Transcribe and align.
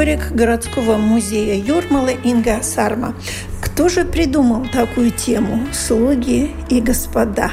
Историк 0.00 0.32
городского 0.32 0.96
музея 0.96 1.62
Юрмала 1.62 2.08
Инга 2.08 2.62
Сарма. 2.62 3.14
Кто 3.60 3.90
же 3.90 4.06
придумал 4.06 4.64
такую 4.72 5.10
тему 5.10 5.66
«Слуги 5.74 6.56
и 6.70 6.80
господа»? 6.80 7.50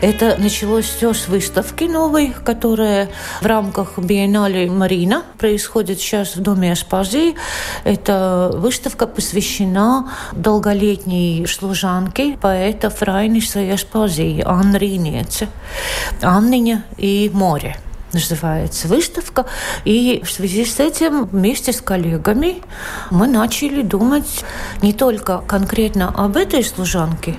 Это 0.00 0.36
началось 0.38 0.84
все 0.84 1.12
с 1.12 1.26
выставки 1.26 1.82
новой, 1.82 2.32
которая 2.44 3.08
в 3.40 3.46
рамках 3.46 3.98
Биеннале 3.98 4.70
Марина 4.70 5.24
происходит 5.36 5.98
сейчас 5.98 6.36
в 6.36 6.42
Доме 6.42 6.70
Аспазии. 6.70 7.34
Эта 7.82 8.52
выставка 8.54 9.08
посвящена 9.08 10.12
долголетней 10.30 11.44
служанке 11.48 12.38
поэта 12.40 12.88
Фрайниса 12.88 13.58
и 13.58 13.70
Аспазии 13.70 14.44
Анны 14.46 14.76
Ринеце, 14.76 15.48
Анниня 16.20 16.84
и 16.98 17.28
море 17.34 17.76
называется 18.12 18.88
выставка. 18.88 19.46
И 19.84 20.22
в 20.24 20.30
связи 20.30 20.64
с 20.64 20.80
этим 20.80 21.26
вместе 21.26 21.72
с 21.72 21.80
коллегами 21.80 22.62
мы 23.10 23.26
начали 23.26 23.82
думать 23.82 24.44
не 24.82 24.92
только 24.92 25.38
конкретно 25.38 26.08
об 26.08 26.36
этой 26.36 26.64
служанке, 26.64 27.36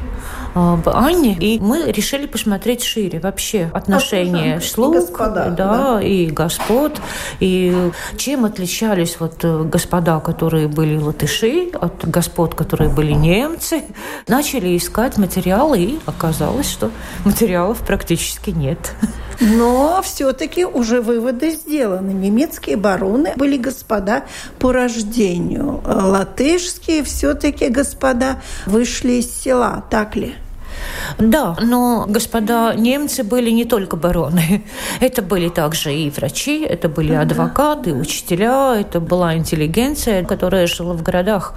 об 0.53 0.87
Анне, 0.89 1.35
и 1.39 1.59
мы 1.59 1.91
решили 1.91 2.27
посмотреть 2.27 2.83
шире 2.83 3.19
вообще 3.19 3.69
отношения 3.73 4.59
слуг, 4.61 4.95
и 4.95 4.99
господа, 4.99 5.49
да, 5.49 5.77
да, 5.95 6.01
и 6.01 6.27
господ, 6.27 7.01
и 7.39 7.91
чем 8.17 8.45
отличались 8.45 9.17
вот 9.19 9.43
э, 9.43 9.63
господа, 9.63 10.19
которые 10.19 10.67
были 10.67 10.97
латыши, 10.97 11.69
от 11.73 12.07
господ, 12.07 12.55
которые 12.55 12.89
были 12.89 13.13
немцы. 13.13 13.83
Начали 14.27 14.77
искать 14.77 15.17
материалы, 15.17 15.79
и 15.79 15.99
оказалось, 16.05 16.69
что 16.69 16.91
материалов 17.25 17.79
практически 17.79 18.51
нет. 18.51 18.93
Но 19.39 20.01
все-таки 20.03 20.65
уже 20.65 21.01
выводы 21.01 21.51
сделаны. 21.51 22.11
Немецкие 22.11 22.77
бароны 22.77 23.33
были 23.35 23.57
господа 23.57 24.25
по 24.59 24.71
рождению. 24.71 25.81
Латышские 25.85 27.03
все-таки 27.03 27.69
господа 27.69 28.41
вышли 28.65 29.13
из 29.13 29.33
села, 29.41 29.83
так 29.89 30.15
ли? 30.15 30.35
Да, 31.17 31.55
но 31.61 32.05
господа 32.07 32.73
немцы 32.75 33.23
были 33.23 33.49
не 33.51 33.65
только 33.65 33.95
бароны. 33.97 34.63
Это 34.99 35.21
были 35.21 35.49
также 35.49 35.93
и 35.93 36.09
врачи, 36.09 36.63
это 36.63 36.89
были 36.89 37.13
адвокаты, 37.13 37.93
учителя, 37.93 38.75
это 38.75 38.99
была 38.99 39.35
интеллигенция, 39.35 40.23
которая 40.23 40.67
жила 40.67 40.93
в 40.93 41.03
городах. 41.03 41.53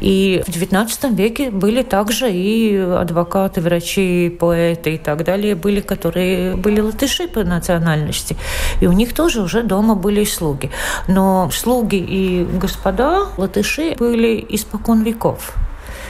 И 0.00 0.42
в 0.46 0.50
XIX 0.50 1.14
веке 1.14 1.50
были 1.50 1.82
также 1.82 2.30
и 2.30 2.76
адвокаты, 2.76 3.60
врачи, 3.60 4.30
поэты 4.30 4.94
и 4.94 4.98
так 4.98 5.24
далее, 5.24 5.54
были, 5.54 5.80
которые 5.80 6.56
были 6.56 6.80
латыши 6.80 7.28
по 7.28 7.44
национальности. 7.44 8.36
И 8.80 8.86
у 8.86 8.92
них 8.92 9.14
тоже 9.14 9.42
уже 9.42 9.62
дома 9.62 9.94
были 9.94 10.24
слуги. 10.24 10.70
Но 11.08 11.50
слуги 11.52 11.96
и 11.96 12.44
господа 12.44 13.26
латыши 13.36 13.94
были 13.98 14.44
испокон 14.48 15.02
веков 15.02 15.54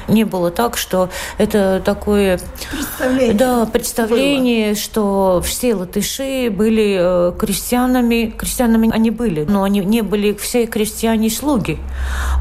не 0.09 0.25
было 0.25 0.51
так, 0.51 0.77
что 0.77 1.11
это 1.37 1.81
такое 1.85 2.41
представление, 2.71 3.35
да, 3.35 3.67
представление 3.67 4.67
было. 4.69 4.77
что 4.77 5.43
все 5.45 5.75
латыши 5.75 6.51
были 6.51 6.97
э, 6.99 7.33
крестьянами. 7.39 8.35
Крестьянами 8.37 8.91
они 8.93 9.11
были, 9.11 9.45
но 9.45 9.63
они 9.63 9.81
не 9.81 10.03
были 10.03 10.33
все 10.35 10.67
крестьяне-слуги. 10.67 11.79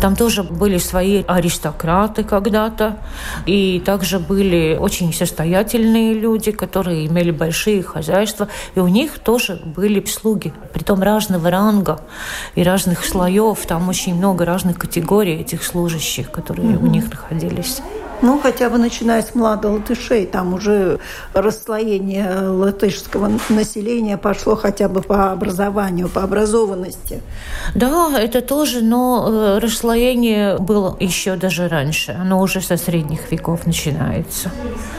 Там 0.01 0.15
тоже 0.15 0.43
были 0.43 0.77
свои 0.77 1.23
аристократы 1.27 2.23
когда-то, 2.23 2.97
и 3.45 3.81
также 3.85 4.19
были 4.19 4.77
очень 4.79 5.13
состоятельные 5.13 6.13
люди, 6.13 6.51
которые 6.51 7.07
имели 7.07 7.31
большие 7.31 7.83
хозяйства, 7.83 8.47
и 8.75 8.79
у 8.79 8.87
них 8.87 9.19
тоже 9.19 9.61
были 9.63 10.03
слуги, 10.05 10.53
притом 10.73 11.01
разного 11.01 11.49
ранга 11.49 11.99
и 12.55 12.63
разных 12.63 13.05
слоев. 13.05 13.65
Там 13.67 13.89
очень 13.89 14.15
много 14.15 14.45
разных 14.45 14.77
категорий 14.77 15.35
этих 15.35 15.63
служащих, 15.63 16.31
которые 16.31 16.75
mm-hmm. 16.75 16.83
у 16.83 16.87
них 16.87 17.09
находились 17.09 17.56
находились. 17.57 18.06
Ну, 18.21 18.39
хотя 18.39 18.69
бы 18.69 18.77
начиная 18.77 19.21
с 19.21 19.35
младо 19.35 19.69
латышей, 19.69 20.25
там 20.25 20.53
уже 20.53 20.99
расслоение 21.33 22.49
латышского 22.49 23.31
населения 23.49 24.17
пошло 24.17 24.55
хотя 24.55 24.89
бы 24.89 25.01
по 25.01 25.31
образованию, 25.31 26.09
по 26.09 26.23
образованности. 26.23 27.21
Да, 27.75 28.19
это 28.19 28.41
тоже, 28.41 28.81
но 28.81 29.27
э, 29.29 29.59
расслоение 29.59 30.57
было 30.57 30.97
еще 30.99 31.35
даже 31.35 31.67
раньше. 31.67 32.17
Оно 32.19 32.41
уже 32.41 32.61
со 32.61 32.77
средних 32.77 33.31
веков 33.31 33.67
начинается. 33.67 34.51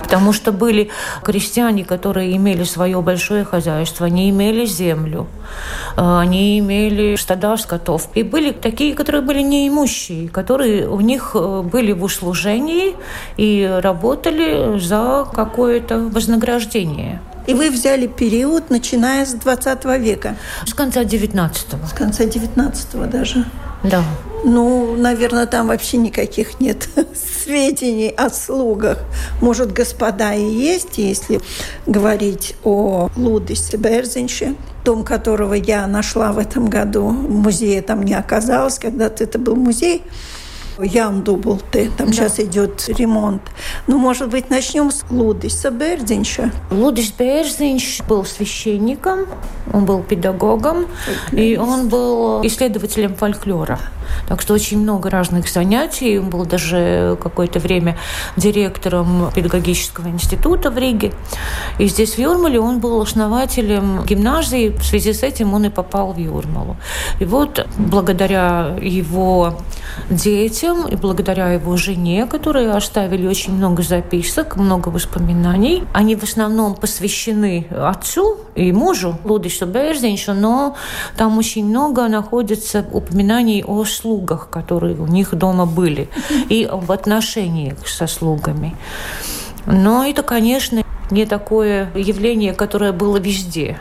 Потому 0.03 0.33
что 0.33 0.53
были 0.53 0.91
крестьяне, 1.23 1.85
которые 1.85 2.37
имели 2.37 2.65
свое 2.65 3.01
большое 3.03 3.45
хозяйство, 3.45 4.07
они 4.07 4.31
имели 4.31 4.65
землю, 4.65 5.27
э, 5.97 6.19
они 6.21 6.59
имели 6.61 7.17
стада 7.17 7.57
скотов. 7.57 8.09
И 8.15 8.23
были 8.23 8.53
такие, 8.53 8.95
которые 8.95 9.23
были 9.23 9.43
неимущие, 9.43 10.29
которые 10.29 10.89
у 10.89 11.01
них 11.01 11.33
э, 11.35 11.63
были 11.63 11.93
в 11.93 12.05
услужении, 12.05 12.95
и 13.37 13.79
работали 13.83 14.79
за 14.79 15.27
какое-то 15.33 15.99
вознаграждение. 15.99 17.21
И 17.47 17.55
вы 17.55 17.71
взяли 17.71 18.07
период, 18.07 18.69
начиная 18.69 19.25
с 19.25 19.33
20 19.33 19.85
века? 19.99 20.37
С 20.67 20.75
конца 20.75 21.03
19-го. 21.03 21.87
С 21.87 21.93
конца 21.93 22.25
19-го 22.25 23.07
даже? 23.07 23.47
Да. 23.83 24.03
Ну, 24.45 24.95
наверное, 24.97 25.47
там 25.47 25.69
вообще 25.69 25.97
никаких 25.97 26.61
нет 26.61 26.89
сведений 27.15 28.11
о 28.11 28.29
слугах. 28.29 28.99
Может, 29.41 29.73
господа 29.73 30.35
и 30.35 30.43
есть, 30.43 30.99
если 30.99 31.41
говорить 31.87 32.55
о 32.65 33.09
Лудисе 33.17 33.79
Берзинше, 33.79 34.55
дом 34.85 35.05
которого 35.05 35.55
я 35.55 35.87
нашла 35.87 36.33
в 36.33 36.39
этом 36.39 36.69
году. 36.69 37.09
Музея 37.11 37.83
там 37.83 38.03
не 38.03 38.15
оказалось, 38.15 38.79
когда-то 38.79 39.25
это 39.25 39.39
был 39.39 39.57
музей. 39.57 40.03
Ян 40.83 41.23
Дублты. 41.23 41.91
Там 41.97 42.09
да. 42.09 42.13
сейчас 42.13 42.41
идет 42.41 42.89
ремонт. 42.89 43.43
Ну, 43.87 43.99
может 43.99 44.29
быть, 44.29 44.51
начнем 44.51 44.91
с 44.91 45.05
Лудиса 45.11 45.71
Бердинша. 45.71 46.51
Лудис 46.71 47.13
Бердинш 47.13 48.01
был 48.09 48.25
священником, 48.25 49.27
он 49.73 49.85
был 49.85 50.03
педагогом, 50.03 50.87
и 51.33 51.57
он 51.57 51.89
был 51.89 52.45
исследователем 52.47 53.15
фольклора. 53.15 53.79
Так 54.29 54.41
что 54.41 54.55
очень 54.55 54.79
много 54.79 55.11
разных 55.11 55.49
занятий. 55.49 56.19
Он 56.19 56.31
был 56.31 56.45
даже 56.45 57.19
какое-то 57.23 57.59
время 57.59 57.97
директором 58.37 59.31
педагогического 59.35 60.09
института 60.09 60.71
в 60.71 60.79
Риге. 60.79 61.13
И 61.79 61.87
здесь 61.87 62.15
в 62.15 62.19
Юрмале 62.19 62.61
он 62.61 62.81
был 62.81 63.01
основателем 63.01 64.05
гимназии. 64.05 64.71
В 64.71 64.85
связи 64.85 65.13
с 65.13 65.23
этим 65.23 65.55
он 65.55 65.67
и 65.67 65.69
попал 65.69 66.13
в 66.13 66.19
Юрмалу. 66.19 66.77
И 67.21 67.25
вот 67.25 67.67
благодаря 67.79 68.77
его 68.81 69.59
детям 70.11 70.87
и 70.87 70.97
благодаря 70.97 71.53
его 71.53 71.77
жене, 71.77 72.27
которые 72.27 72.71
оставили 72.73 73.27
очень 73.27 73.55
много 73.55 73.83
записок, 73.83 74.57
много 74.57 74.89
воспоминаний, 74.89 75.85
они 75.93 76.17
в 76.17 76.23
основном 76.23 76.75
посвящены 76.75 77.67
отцу 77.71 78.39
и 78.55 78.73
мужу 78.73 79.19
Лудишу 79.25 79.67
Берзиншу, 79.67 80.35
но 80.35 80.77
там 81.17 81.39
очень 81.39 81.67
много 81.67 82.09
находится 82.09 82.85
упоминаний 82.93 83.65
о 83.65 83.85
слугах, 83.85 84.49
которые 84.51 84.97
у 84.97 85.07
них 85.07 85.35
дома 85.35 85.67
были, 85.67 86.09
и 86.49 86.69
в 86.71 86.91
отношениях 86.93 87.87
со 87.87 88.07
слугами. 88.07 88.77
Но 89.67 90.05
это, 90.05 90.23
конечно, 90.23 90.83
не 91.11 91.27
такое 91.27 91.91
явление, 91.95 92.53
которое 92.53 92.93
было 92.93 93.19
везде. 93.19 93.79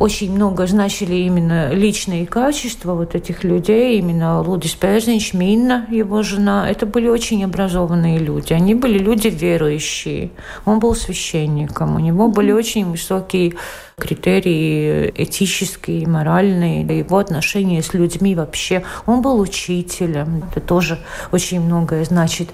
Очень 0.00 0.32
много 0.32 0.66
значили 0.66 1.14
именно 1.16 1.70
личные 1.72 2.26
качества 2.26 2.94
вот 2.94 3.14
этих 3.14 3.42
людей, 3.42 3.98
именно 3.98 4.40
Лудис 4.40 4.74
Пезинч, 4.74 5.32
Минна, 5.34 5.86
его 5.90 6.22
жена. 6.22 6.70
Это 6.70 6.86
были 6.86 7.08
очень 7.08 7.44
образованные 7.44 8.18
люди. 8.18 8.52
Они 8.52 8.74
были 8.74 8.98
люди 8.98 9.28
верующие. 9.28 10.30
Он 10.64 10.78
был 10.78 10.94
священником. 10.94 11.96
У 11.96 11.98
него 11.98 12.28
были 12.28 12.52
очень 12.52 12.86
высокие 12.86 13.54
критерии 13.96 15.12
этические, 15.16 16.06
моральные, 16.06 16.82
его 16.82 17.18
отношения 17.18 17.82
с 17.82 17.92
людьми 17.92 18.36
вообще. 18.36 18.84
Он 19.06 19.20
был 19.22 19.40
учителем, 19.40 20.44
это 20.48 20.60
тоже 20.60 20.98
очень 21.32 21.60
многое 21.60 22.04
значит. 22.04 22.50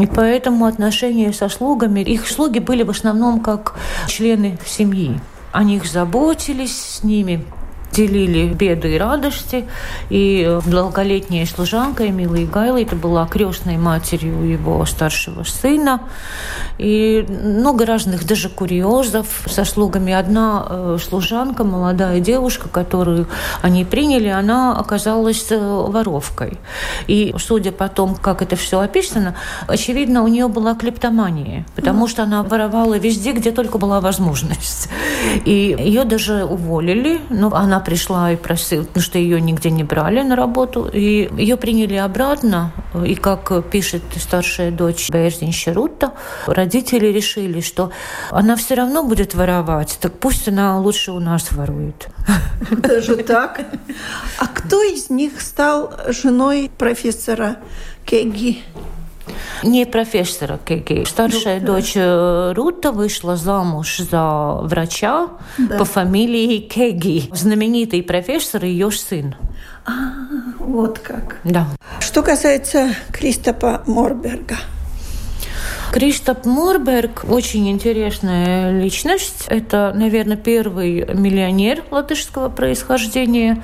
И 0.00 0.06
поэтому 0.06 0.64
отношения 0.64 1.32
со 1.34 1.50
слугами, 1.50 2.00
их 2.00 2.26
слуги 2.26 2.58
были 2.58 2.82
в 2.82 2.90
основном 2.90 3.40
как 3.40 3.76
члены 4.08 4.58
семьи. 4.64 5.20
О 5.52 5.64
них 5.64 5.86
заботились, 5.86 6.76
с 6.76 7.02
ними 7.02 7.44
делили 7.92 8.52
беды 8.52 8.94
и 8.94 8.98
радости. 8.98 9.66
И 10.08 10.58
долголетняя 10.66 11.46
служанка 11.46 12.08
Эмилия 12.08 12.46
Гайла, 12.46 12.80
это 12.80 12.96
была 12.96 13.26
крестной 13.26 13.76
матерью 13.76 14.42
его 14.42 14.84
старшего 14.86 15.42
сына. 15.44 16.00
И 16.78 17.26
много 17.28 17.86
разных 17.86 18.26
даже 18.26 18.48
курьезов 18.48 19.42
со 19.46 19.64
слугами. 19.64 20.12
Одна 20.12 20.66
э, 20.68 20.98
служанка, 21.02 21.64
молодая 21.64 22.20
девушка, 22.20 22.68
которую 22.68 23.26
они 23.62 23.84
приняли, 23.84 24.28
она 24.28 24.78
оказалась 24.78 25.46
э, 25.50 25.58
воровкой. 25.58 26.58
И 27.06 27.34
судя 27.38 27.72
по 27.72 27.88
тому, 27.88 28.14
как 28.14 28.42
это 28.42 28.56
все 28.56 28.80
описано, 28.80 29.34
очевидно, 29.66 30.22
у 30.22 30.28
нее 30.28 30.48
была 30.48 30.74
клептомания, 30.74 31.66
потому 31.74 32.08
что 32.08 32.22
она 32.22 32.42
воровала 32.42 32.98
везде, 32.98 33.32
где 33.32 33.50
только 33.50 33.78
была 33.78 34.00
возможность. 34.00 34.88
И 35.44 35.76
ее 35.78 36.04
даже 36.04 36.44
уволили, 36.44 37.20
но 37.30 37.52
она 37.54 37.79
пришла 37.80 38.32
и 38.32 38.36
просила, 38.36 38.84
потому 38.84 39.02
что 39.02 39.18
ее 39.18 39.40
нигде 39.40 39.70
не 39.70 39.84
брали 39.84 40.22
на 40.22 40.36
работу, 40.36 40.88
и 40.92 41.30
ее 41.36 41.56
приняли 41.56 41.94
обратно, 41.94 42.72
и 43.04 43.14
как 43.14 43.68
пишет 43.70 44.02
старшая 44.16 44.70
дочь 44.70 45.10
Берзин 45.10 45.52
Шерута, 45.52 46.12
родители 46.46 47.06
решили, 47.06 47.60
что 47.60 47.90
она 48.30 48.56
все 48.56 48.74
равно 48.74 49.02
будет 49.02 49.34
воровать, 49.34 49.98
так 50.00 50.18
пусть 50.18 50.48
она 50.48 50.78
лучше 50.78 51.12
у 51.12 51.20
нас 51.20 51.52
ворует. 51.52 52.08
Даже 52.70 53.16
так? 53.16 53.60
А 54.38 54.46
кто 54.46 54.82
из 54.82 55.10
них 55.10 55.40
стал 55.40 55.92
женой 56.08 56.70
профессора 56.76 57.56
Кеги? 58.04 58.62
Не 59.62 59.84
профессора 59.86 60.58
Кеги. 60.64 61.04
Старшая 61.04 61.60
Доктор. 61.60 61.76
дочь 61.76 61.92
э, 61.96 62.52
Рута 62.54 62.92
вышла 62.92 63.36
замуж 63.36 63.98
за 63.98 64.58
врача 64.62 65.28
да. 65.58 65.78
по 65.78 65.84
фамилии 65.84 66.58
Кеги. 66.58 67.30
Знаменитый 67.32 68.02
профессор 68.02 68.64
ее 68.64 68.90
сын. 68.90 69.34
А, 69.86 69.90
вот 70.58 70.98
как. 70.98 71.38
Да. 71.44 71.66
Что 72.00 72.22
касается 72.22 72.94
Кристопа 73.12 73.82
Морберга. 73.86 74.56
Кристоп 75.92 76.44
Морберг 76.44 77.24
очень 77.28 77.68
интересная 77.68 78.80
личность. 78.80 79.46
Это, 79.48 79.92
наверное, 79.92 80.36
первый 80.36 81.04
миллионер 81.14 81.82
латышского 81.90 82.48
происхождения. 82.48 83.60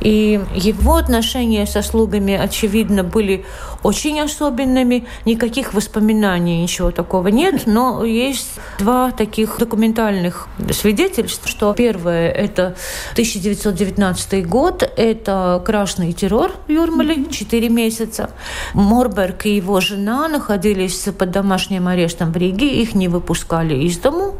И 0.00 0.40
его 0.54 0.96
отношения 0.96 1.66
со 1.66 1.82
слугами, 1.82 2.34
очевидно, 2.34 3.02
были 3.02 3.44
очень 3.82 4.20
особенными. 4.20 5.06
Никаких 5.24 5.74
воспоминаний, 5.74 6.62
ничего 6.62 6.90
такого 6.90 7.28
нет, 7.28 7.62
но 7.66 8.04
есть 8.04 8.50
два 8.78 9.10
таких 9.10 9.58
документальных 9.58 10.48
свидетельства, 10.72 11.48
что 11.48 11.74
первое– 11.74 12.30
это 12.30 12.76
1919 13.12 14.46
год, 14.46 14.88
это 14.96 15.62
красный 15.64 16.12
террор 16.12 16.52
в 16.66 16.70
Юрмале, 16.70 17.26
4 17.30 17.68
месяца. 17.68 18.30
Морберг 18.74 19.46
и 19.46 19.56
его 19.56 19.80
жена 19.80 20.28
находились 20.28 21.08
под 21.16 21.30
домашним 21.30 21.88
арестом 21.88 22.32
в 22.32 22.36
Риге, 22.36 22.82
их 22.82 22.94
не 22.94 23.08
выпускали 23.08 23.74
из 23.74 23.98
дому, 23.98 24.36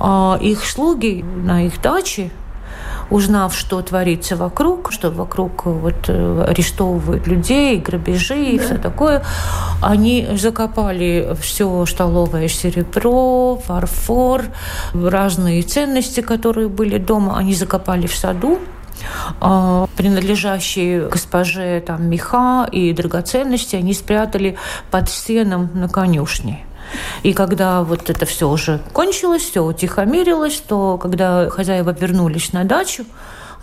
а 0.00 0.38
их 0.40 0.64
слуги 0.64 1.22
на 1.22 1.66
их 1.66 1.80
даче 1.80 2.30
узнав, 3.12 3.54
что 3.54 3.82
творится 3.82 4.36
вокруг, 4.36 4.90
что 4.92 5.10
вокруг 5.10 5.66
вот 5.66 6.08
э, 6.08 6.44
арестовывают 6.48 7.26
людей, 7.26 7.76
грабежи 7.78 8.42
и 8.42 8.58
да. 8.58 8.64
все 8.64 8.78
такое, 8.78 9.22
они 9.80 10.28
закопали 10.36 11.36
все 11.40 11.84
столовое 11.86 12.48
серебро, 12.48 13.60
фарфор, 13.64 14.44
разные 14.94 15.62
ценности, 15.62 16.20
которые 16.20 16.68
были 16.68 16.98
дома, 16.98 17.36
они 17.38 17.54
закопали 17.54 18.06
в 18.06 18.14
саду 18.14 18.58
а, 19.40 19.86
принадлежащие 19.96 21.08
госпоже 21.08 21.82
там 21.86 22.08
меха 22.08 22.68
и 22.70 22.92
драгоценности 22.92 23.76
они 23.76 23.94
спрятали 23.94 24.56
под 24.90 25.08
стеном 25.08 25.70
на 25.74 25.88
конюшне. 25.88 26.64
И 27.22 27.32
когда 27.32 27.82
вот 27.82 28.10
это 28.10 28.26
все 28.26 28.48
уже 28.48 28.80
кончилось, 28.92 29.42
все 29.42 29.64
утихомирилось, 29.64 30.62
то 30.66 30.98
когда 30.98 31.48
хозяева 31.50 31.90
вернулись 31.98 32.52
на 32.52 32.64
дачу, 32.64 33.04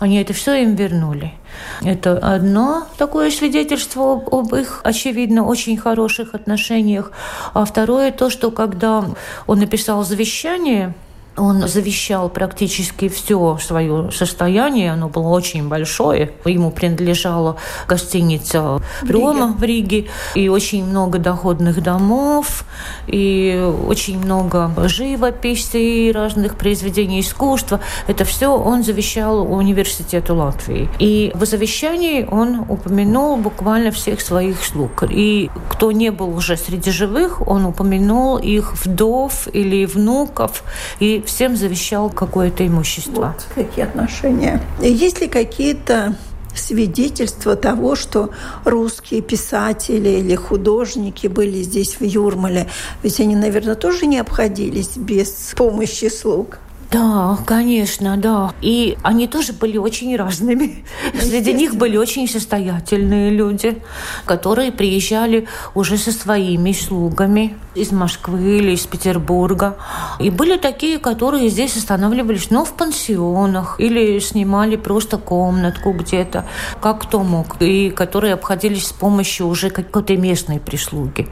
они 0.00 0.18
это 0.20 0.32
все 0.32 0.62
им 0.62 0.76
вернули. 0.76 1.34
Это 1.82 2.16
одно 2.16 2.86
такое 2.96 3.30
свидетельство 3.30 4.14
об, 4.14 4.54
их, 4.54 4.80
очевидно, 4.82 5.44
очень 5.44 5.76
хороших 5.76 6.34
отношениях. 6.34 7.12
А 7.52 7.66
второе 7.66 8.10
то, 8.10 8.30
что 8.30 8.50
когда 8.50 9.04
он 9.46 9.58
написал 9.58 10.02
завещание, 10.02 10.94
он 11.36 11.66
завещал 11.68 12.28
практически 12.28 13.08
все 13.08 13.58
свое 13.58 14.10
состояние, 14.12 14.92
оно 14.92 15.08
было 15.08 15.28
очень 15.28 15.68
большое. 15.68 16.32
Ему 16.44 16.70
принадлежала 16.70 17.56
гостиница 17.88 18.80
Рома 19.08 19.54
в 19.58 19.62
Риге, 19.62 20.06
и 20.34 20.48
очень 20.48 20.84
много 20.84 21.18
доходных 21.18 21.82
домов, 21.82 22.64
и 23.06 23.72
очень 23.86 24.18
много 24.18 24.70
живописи, 24.88 26.10
разных 26.12 26.56
произведений 26.56 27.20
искусства. 27.20 27.80
Это 28.06 28.24
все 28.24 28.48
он 28.48 28.82
завещал 28.82 29.40
университету 29.52 30.34
Латвии. 30.34 30.88
И 30.98 31.32
в 31.34 31.44
завещании 31.44 32.26
он 32.30 32.66
упомянул 32.68 33.36
буквально 33.36 33.90
всех 33.90 34.20
своих 34.20 34.64
слуг. 34.64 35.04
И 35.08 35.50
кто 35.70 35.92
не 35.92 36.10
был 36.10 36.36
уже 36.36 36.56
среди 36.56 36.90
живых, 36.90 37.46
он 37.46 37.64
упомянул 37.64 38.36
их 38.36 38.74
вдов 38.84 39.48
или 39.52 39.86
внуков, 39.86 40.64
и 40.98 41.19
всем 41.26 41.56
завещал 41.56 42.10
какое-то 42.10 42.66
имущество. 42.66 43.34
Вот 43.36 43.46
какие 43.54 43.84
отношения. 43.84 44.60
Есть 44.80 45.20
ли 45.20 45.28
какие-то 45.28 46.14
свидетельства 46.54 47.56
того, 47.56 47.96
что 47.96 48.30
русские 48.64 49.22
писатели 49.22 50.08
или 50.08 50.34
художники 50.34 51.26
были 51.26 51.62
здесь 51.62 52.00
в 52.00 52.04
Юрмале. 52.04 52.68
Ведь 53.02 53.20
они, 53.20 53.36
наверное, 53.36 53.74
тоже 53.74 54.06
не 54.06 54.18
обходились 54.18 54.96
без 54.96 55.54
помощи 55.56 56.08
слуг. 56.08 56.58
Да, 56.90 57.38
конечно, 57.46 58.16
да. 58.16 58.52
И 58.60 58.98
они 59.02 59.28
тоже 59.28 59.52
были 59.52 59.78
очень 59.78 60.16
разными. 60.16 60.84
Среди 61.20 61.52
них 61.52 61.76
были 61.76 61.96
очень 61.96 62.28
состоятельные 62.28 63.30
люди, 63.30 63.80
которые 64.24 64.72
приезжали 64.72 65.46
уже 65.74 65.96
со 65.98 66.10
своими 66.10 66.72
слугами 66.72 67.56
из 67.76 67.92
Москвы 67.92 68.58
или 68.58 68.72
из 68.72 68.86
Петербурга. 68.86 69.76
И 70.18 70.30
были 70.30 70.56
такие, 70.56 70.98
которые 70.98 71.48
здесь 71.48 71.76
останавливались, 71.76 72.50
но 72.50 72.64
в 72.64 72.72
пансионах 72.72 73.78
или 73.78 74.18
снимали 74.18 74.74
просто 74.74 75.16
комнатку 75.16 75.92
где-то, 75.92 76.44
как 76.80 77.02
кто 77.02 77.22
мог, 77.22 77.62
и 77.62 77.90
которые 77.90 78.34
обходились 78.34 78.88
с 78.88 78.92
помощью 78.92 79.46
уже 79.46 79.70
какой-то 79.70 80.16
местной 80.16 80.58
прислуги. 80.58 81.28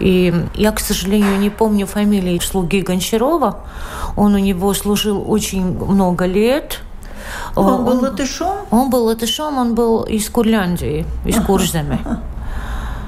И 0.00 0.34
я, 0.56 0.72
к 0.72 0.80
сожалению, 0.80 1.38
не 1.38 1.50
помню 1.50 1.86
фамилии 1.86 2.40
слуги 2.40 2.80
Гончарова. 2.80 3.64
Он 4.16 4.34
у 4.34 4.38
него 4.38 4.71
служил 4.74 5.24
очень 5.26 5.64
много 5.64 6.26
лет. 6.26 6.80
Он 7.56 7.84
был 7.84 8.00
латышом? 8.00 8.56
Он 8.70 8.90
был 8.90 9.04
латышом, 9.04 9.58
он 9.58 9.74
был 9.74 10.02
из 10.02 10.28
Курляндии, 10.28 11.06
из 11.24 11.40
Курзами. 11.40 12.00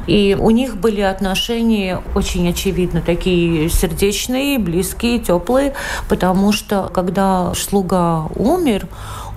И 0.06 0.37
у 0.38 0.50
них 0.50 0.76
были 0.76 1.00
отношения 1.00 2.02
очень 2.14 2.49
очевидно 2.49 3.00
такие 3.00 3.71
сердечные, 3.71 4.59
близкие, 4.59 5.18
теплые, 5.18 5.75
потому 6.09 6.52
что 6.52 6.90
когда 6.92 7.54
слуга 7.54 8.26
умер, 8.37 8.87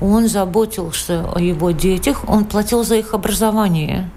он 0.02 0.28
заботился 0.28 1.26
о 1.34 1.40
его 1.40 1.72
детях, 1.72 2.24
он 2.28 2.46
платил 2.46 2.84
за 2.84 2.96
их 2.96 3.14
образование 3.14 4.10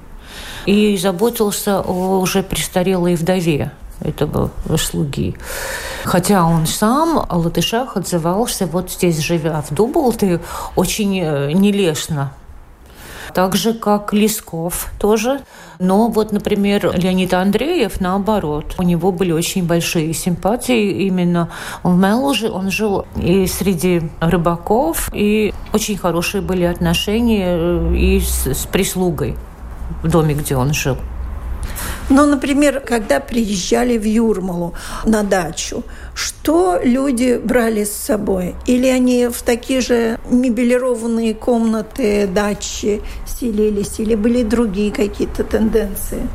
и 0.66 0.96
заботился 0.96 1.80
о 1.80 2.18
уже 2.20 2.42
престарелой 2.42 3.14
вдове 3.14 3.70
этого 4.02 4.50
слуги. 4.76 5.36
Хотя 6.04 6.44
он 6.44 6.66
сам 6.66 7.24
о 7.28 7.36
латышах 7.36 7.96
отзывался, 7.96 8.66
вот 8.66 8.90
здесь 8.90 9.18
живя 9.18 9.62
в 9.62 9.74
Дублте, 9.74 10.40
очень 10.76 11.18
э, 11.20 11.52
нелестно 11.52 12.32
Так 13.34 13.54
же, 13.56 13.74
как 13.74 14.12
Лесков 14.12 14.90
тоже. 14.98 15.40
Но 15.78 16.08
вот, 16.08 16.32
например, 16.32 16.92
Леонид 16.96 17.32
Андреев, 17.32 18.00
наоборот, 18.00 18.74
у 18.78 18.82
него 18.82 19.12
были 19.12 19.32
очень 19.32 19.66
большие 19.66 20.12
симпатии 20.12 21.06
именно 21.06 21.48
в 21.82 21.96
Мелуже. 21.96 22.50
Он 22.50 22.70
жил 22.70 23.06
и 23.16 23.46
среди 23.46 24.02
рыбаков, 24.20 25.10
и 25.12 25.54
очень 25.72 25.96
хорошие 25.96 26.42
были 26.42 26.64
отношения 26.64 27.56
э, 27.56 27.94
и 27.94 28.20
с, 28.20 28.46
с 28.46 28.66
прислугой 28.66 29.36
в 30.02 30.08
доме, 30.08 30.34
где 30.34 30.56
он 30.56 30.72
жил. 30.72 30.96
Ну, 32.10 32.26
например, 32.26 32.80
когда 32.80 33.20
приезжали 33.20 33.96
в 33.96 34.04
Юрмалу 34.04 34.74
на 35.04 35.22
дачу, 35.22 35.84
что 36.14 36.80
люди 36.82 37.40
брали 37.42 37.84
с 37.84 37.92
собой? 37.92 38.56
Или 38.66 38.88
они 38.88 39.28
в 39.28 39.42
такие 39.42 39.80
же 39.80 40.18
мебелированные 40.28 41.34
комнаты 41.34 42.26
дачи 42.26 43.00
селились, 43.26 44.00
или 44.00 44.16
были 44.16 44.42
другие 44.42 44.90
какие-то 44.90 45.44
тенденции? 45.44 46.28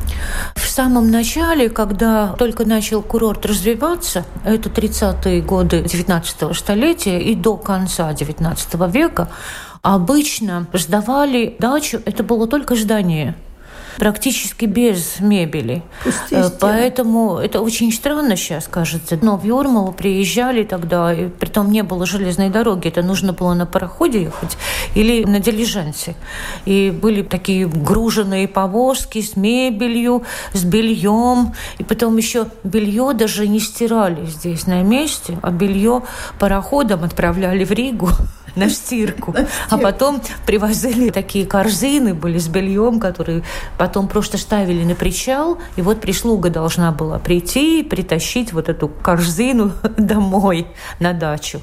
В 0.55 0.65
самом 0.65 1.11
начале, 1.11 1.69
когда 1.69 2.35
только 2.39 2.63
начал 2.63 3.01
курорт 3.01 3.45
развиваться, 3.45 4.25
это 4.45 4.69
30-е 4.69 5.41
годы 5.41 5.81
19-го 5.81 6.53
столетия 6.53 7.19
и 7.19 7.35
до 7.35 7.57
конца 7.57 8.13
19 8.13 8.75
века, 8.93 9.29
обычно 9.81 10.67
сдавали 10.71 11.57
дачу, 11.59 12.01
это 12.05 12.23
было 12.23 12.47
только 12.47 12.75
здание 12.75 13.35
практически 13.97 14.65
без 14.65 15.19
мебели. 15.19 15.83
Поэтому 16.59 17.37
это 17.37 17.61
очень 17.61 17.91
странно 17.91 18.35
сейчас 18.35 18.67
кажется. 18.67 19.17
Но 19.21 19.37
в 19.37 19.45
Юрмалу 19.45 19.91
приезжали 19.91 20.63
тогда, 20.63 21.13
и 21.13 21.29
притом 21.29 21.71
не 21.71 21.83
было 21.83 22.05
железной 22.05 22.49
дороги, 22.49 22.87
это 22.87 23.01
нужно 23.01 23.33
было 23.33 23.53
на 23.53 23.65
пароходе 23.65 24.23
ехать 24.23 24.57
или 24.95 25.23
на 25.23 25.39
дилижансе. 25.39 26.15
И 26.65 26.91
были 26.91 27.21
такие 27.21 27.67
груженные 27.67 28.47
повозки 28.47 29.21
с 29.21 29.35
мебелью, 29.35 30.23
с 30.53 30.63
бельем. 30.63 31.53
И 31.77 31.83
потом 31.83 32.17
еще 32.17 32.47
белье 32.63 33.13
даже 33.13 33.47
не 33.47 33.59
стирали 33.59 34.25
здесь 34.25 34.67
на 34.67 34.81
месте, 34.81 35.37
а 35.41 35.51
белье 35.51 36.03
пароходом 36.39 37.03
отправляли 37.03 37.63
в 37.63 37.71
Ригу 37.71 38.09
на 38.55 38.69
стирку. 38.69 39.35
А 39.69 39.77
потом 39.77 40.21
привозили 40.45 41.09
такие 41.09 41.45
корзины, 41.45 42.13
были 42.13 42.37
с 42.37 42.47
бельем, 42.47 42.99
которые 42.99 43.43
потом 43.77 44.07
просто 44.07 44.37
ставили 44.37 44.83
на 44.83 44.95
причал, 44.95 45.57
и 45.75 45.81
вот 45.81 46.01
прислуга 46.01 46.49
должна 46.49 46.91
была 46.91 47.19
прийти 47.19 47.81
и 47.81 47.83
притащить 47.83 48.53
вот 48.53 48.69
эту 48.69 48.87
корзину 48.87 49.73
домой 49.97 50.67
на 50.99 51.13
дачу. 51.13 51.61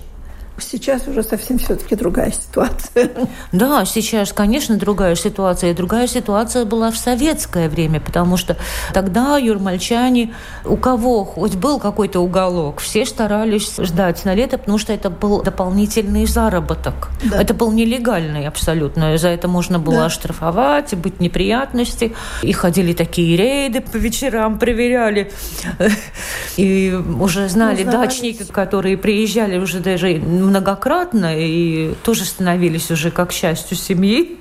Сейчас 0.59 1.09
уже 1.09 1.23
совсем 1.23 1.59
все-таки 1.59 1.97
другая 1.97 2.30
ситуация. 2.30 3.11
Да, 3.52 3.85
сейчас, 3.85 4.32
конечно, 4.32 4.76
другая 4.76 5.14
ситуация. 5.14 5.71
И 5.71 5.75
другая 5.75 6.06
ситуация 6.06 6.64
была 6.64 6.90
в 6.90 6.97
советское 6.97 7.68
время, 7.68 8.00
потому 8.00 8.37
что 8.37 8.56
тогда 8.92 9.38
юрмальчане, 9.38 10.35
у 10.64 10.76
кого 10.76 11.25
хоть 11.25 11.56
был 11.56 11.78
какой-то 11.78 12.21
уголок, 12.21 12.80
все 12.80 13.06
старались 13.06 13.76
ждать 13.78 14.25
на 14.25 14.35
лето, 14.35 14.59
потому 14.59 14.78
что 14.78 14.92
это 14.92 15.09
был 15.09 15.42
дополнительный 15.42 16.26
заработок. 16.26 17.11
Да. 17.25 17.40
Это 17.40 17.54
был 17.54 17.73
нелегальный 17.73 18.47
абсолютно. 18.47 19.16
За 19.16 19.28
это 19.28 19.49
можно 19.49 19.78
было 19.78 19.97
да. 19.97 20.06
оштрафовать, 20.06 20.94
быть 20.94 21.21
неприятности. 21.21 22.14
И 22.42 22.52
ходили 22.52 22.92
такие 22.92 23.37
рейды 23.37 23.80
по 23.80 23.97
вечерам, 23.97 24.59
проверяли. 24.59 25.32
И 26.56 26.94
уже 27.21 27.49
знали 27.49 27.85
дачники, 27.85 28.44
которые 28.44 28.99
приезжали 28.99 29.59
уже 29.59 29.80
даже 29.80 30.18
многократно 30.42 31.34
и 31.38 31.94
тоже 32.02 32.25
становились 32.25 32.90
уже 32.90 33.11
как 33.11 33.32
частью 33.32 33.76
семьи. 33.76 34.38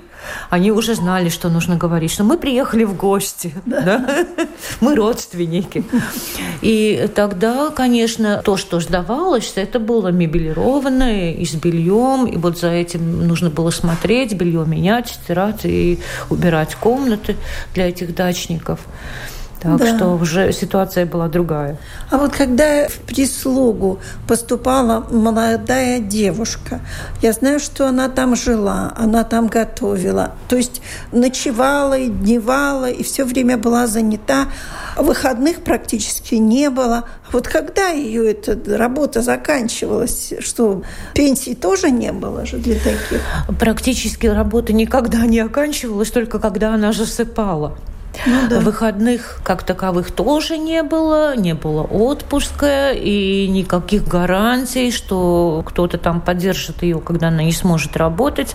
Они 0.50 0.70
уже 0.70 0.94
знали, 0.94 1.28
что 1.28 1.48
нужно 1.48 1.76
говорить, 1.76 2.12
что 2.12 2.24
мы 2.24 2.38
приехали 2.38 2.84
в 2.84 2.94
гости, 2.94 3.52
да. 3.66 3.80
Да? 3.80 4.26
мы 4.80 4.94
родственники. 4.94 5.84
И 6.60 7.08
тогда, 7.14 7.70
конечно, 7.70 8.40
то, 8.44 8.56
что 8.56 8.80
сдавалось, 8.80 9.52
это 9.56 9.80
было 9.80 10.08
мебелированное 10.08 11.32
и 11.32 11.44
с 11.44 11.54
бельем, 11.54 12.26
и 12.26 12.36
вот 12.36 12.58
за 12.58 12.68
этим 12.70 13.26
нужно 13.26 13.50
было 13.50 13.70
смотреть, 13.70 14.34
белье 14.34 14.64
менять, 14.66 15.08
стирать 15.08 15.64
и 15.64 15.98
убирать 16.30 16.74
комнаты 16.76 17.36
для 17.74 17.88
этих 17.88 18.14
дачников. 18.14 18.80
Так 19.62 19.78
да. 19.78 19.96
что 19.96 20.14
уже 20.14 20.52
ситуация 20.52 21.06
была 21.06 21.28
другая. 21.28 21.78
А 22.10 22.18
вот 22.18 22.32
когда 22.32 22.88
в 22.88 22.96
прислугу 23.06 24.00
поступала 24.26 25.06
молодая 25.08 26.00
девушка, 26.00 26.80
я 27.20 27.32
знаю, 27.32 27.60
что 27.60 27.86
она 27.86 28.08
там 28.08 28.34
жила, 28.34 28.92
она 28.96 29.22
там 29.22 29.46
готовила. 29.46 30.32
То 30.48 30.56
есть 30.56 30.82
ночевала 31.12 31.96
и 31.96 32.08
дневала, 32.08 32.90
и 32.90 33.04
все 33.04 33.24
время 33.24 33.56
была 33.56 33.86
занята. 33.86 34.48
Выходных 34.96 35.62
практически 35.62 36.34
не 36.34 36.68
было. 36.68 37.04
Вот 37.30 37.46
когда 37.46 37.88
ее 37.88 38.32
эта 38.32 38.58
работа 38.76 39.22
заканчивалась, 39.22 40.34
что 40.40 40.82
пенсии 41.14 41.54
тоже 41.54 41.90
не 41.90 42.12
было 42.12 42.44
же 42.46 42.58
для 42.58 42.74
таких? 42.74 43.22
Практически 43.60 44.26
работа 44.26 44.72
никогда 44.72 45.24
не 45.26 45.38
оканчивалась, 45.38 46.10
только 46.10 46.40
когда 46.40 46.74
она 46.74 46.92
засыпала. 46.92 47.76
Ну, 48.26 48.48
да. 48.48 48.60
Выходных 48.60 49.40
как 49.42 49.62
таковых 49.62 50.10
тоже 50.10 50.58
не 50.58 50.82
было, 50.82 51.36
не 51.36 51.54
было 51.54 51.82
отпуска 51.82 52.92
и 52.92 53.48
никаких 53.48 54.06
гарантий, 54.06 54.90
что 54.92 55.62
кто-то 55.66 55.98
там 55.98 56.20
поддержит 56.20 56.82
ее, 56.82 57.00
когда 57.00 57.28
она 57.28 57.42
не 57.42 57.52
сможет 57.52 57.96
работать, 57.96 58.54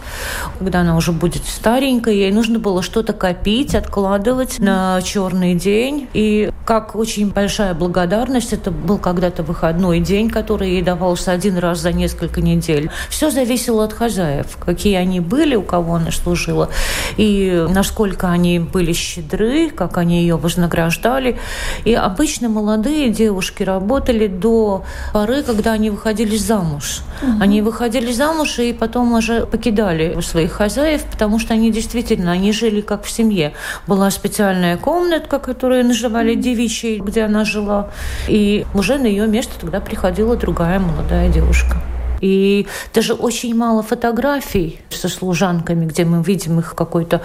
когда 0.59 0.81
она 0.81 0.95
уже 0.95 1.11
будет 1.11 1.43
старенькая. 1.45 2.13
Ей 2.13 2.31
нужно 2.31 2.59
было 2.59 2.81
что-то 2.81 3.13
копить, 3.13 3.75
откладывать 3.75 4.59
на 4.59 5.01
черный 5.01 5.55
день. 5.55 6.07
И 6.13 6.51
как 6.65 6.95
очень 6.95 7.31
большая 7.31 7.73
благодарность, 7.73 8.53
это 8.53 8.71
был 8.71 8.97
когда-то 8.97 9.43
выходной 9.43 9.99
день, 9.99 10.29
который 10.29 10.71
ей 10.71 10.81
давался 10.81 11.31
один 11.31 11.57
раз 11.57 11.79
за 11.79 11.91
несколько 11.91 12.41
недель. 12.41 12.89
Все 13.09 13.31
зависело 13.31 13.83
от 13.83 13.93
хозяев, 13.93 14.57
какие 14.63 14.95
они 14.95 15.19
были, 15.19 15.55
у 15.55 15.63
кого 15.63 15.95
она 15.95 16.11
служила, 16.11 16.69
и 17.17 17.65
насколько 17.69 18.29
они 18.29 18.59
были 18.59 18.93
щедры 18.93 19.46
труды, 19.47 19.69
как 19.69 19.97
они 19.97 20.21
ее 20.21 20.35
вознаграждали. 20.35 21.37
И 21.85 21.93
обычно 21.93 22.49
молодые 22.49 23.09
девушки 23.09 23.63
работали 23.63 24.27
до 24.27 24.83
поры, 25.13 25.43
когда 25.43 25.73
они 25.73 25.89
выходили 25.89 26.37
замуж. 26.37 27.01
Угу. 27.21 27.31
Они 27.41 27.61
выходили 27.61 28.11
замуж 28.11 28.59
и 28.59 28.73
потом 28.73 29.13
уже 29.13 29.45
покидали 29.45 30.19
своих 30.21 30.51
хозяев, 30.51 31.03
потому 31.11 31.39
что 31.39 31.53
они 31.53 31.71
действительно, 31.71 32.31
они 32.31 32.51
жили 32.51 32.81
как 32.81 33.03
в 33.03 33.09
семье. 33.09 33.53
Была 33.87 34.11
специальная 34.11 34.77
комнатка, 34.77 35.39
которую 35.39 35.85
называли 35.85 36.35
девичьей, 36.35 36.99
где 36.99 37.23
она 37.23 37.45
жила. 37.45 37.89
И 38.27 38.65
уже 38.73 38.97
на 38.97 39.07
ее 39.07 39.27
место 39.27 39.53
тогда 39.59 39.79
приходила 39.79 40.35
другая 40.35 40.79
молодая 40.79 41.29
девушка. 41.29 41.77
И 42.21 42.67
даже 42.93 43.13
очень 43.13 43.55
мало 43.55 43.83
фотографий 43.83 44.79
со 44.89 45.09
служанками, 45.09 45.85
где 45.85 46.05
мы 46.05 46.23
видим 46.23 46.59
их 46.59 46.75
какой-то 46.75 47.21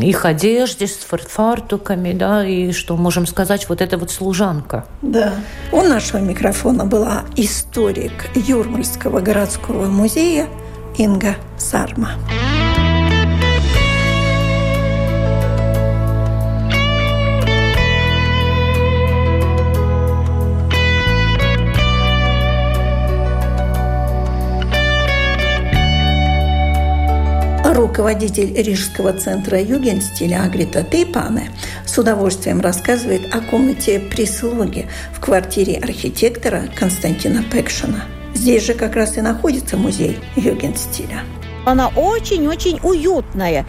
их 0.00 0.24
одежде 0.24 0.86
с 0.86 0.96
фартуками, 0.96 2.12
да, 2.12 2.46
и 2.46 2.72
что 2.72 2.96
можем 2.96 3.26
сказать, 3.26 3.68
вот 3.68 3.80
это 3.80 3.98
вот 3.98 4.10
служанка. 4.10 4.84
Да. 5.02 5.34
У 5.70 5.82
нашего 5.82 6.18
микрофона 6.18 6.84
была 6.84 7.24
историк 7.36 8.12
Юрмальского 8.34 9.20
городского 9.20 9.86
музея 9.86 10.48
Инга 10.98 11.36
Сарма. 11.58 12.12
Руководитель 27.82 28.54
Рижского 28.54 29.12
центра 29.12 29.60
югенстиля 29.60 30.44
Агрита 30.44 30.84
Тейпане 30.84 31.50
с 31.84 31.98
удовольствием 31.98 32.60
рассказывает 32.60 33.34
о 33.34 33.40
комнате 33.40 33.98
прислуги 33.98 34.88
в 35.12 35.18
квартире 35.18 35.78
архитектора 35.78 36.62
Константина 36.76 37.42
Пекшина. 37.42 38.04
Здесь 38.34 38.64
же 38.64 38.74
как 38.74 38.94
раз 38.94 39.18
и 39.18 39.20
находится 39.20 39.76
музей 39.76 40.20
югенстиля. 40.36 41.24
Она 41.64 41.88
очень-очень 41.88 42.78
уютная. 42.84 43.66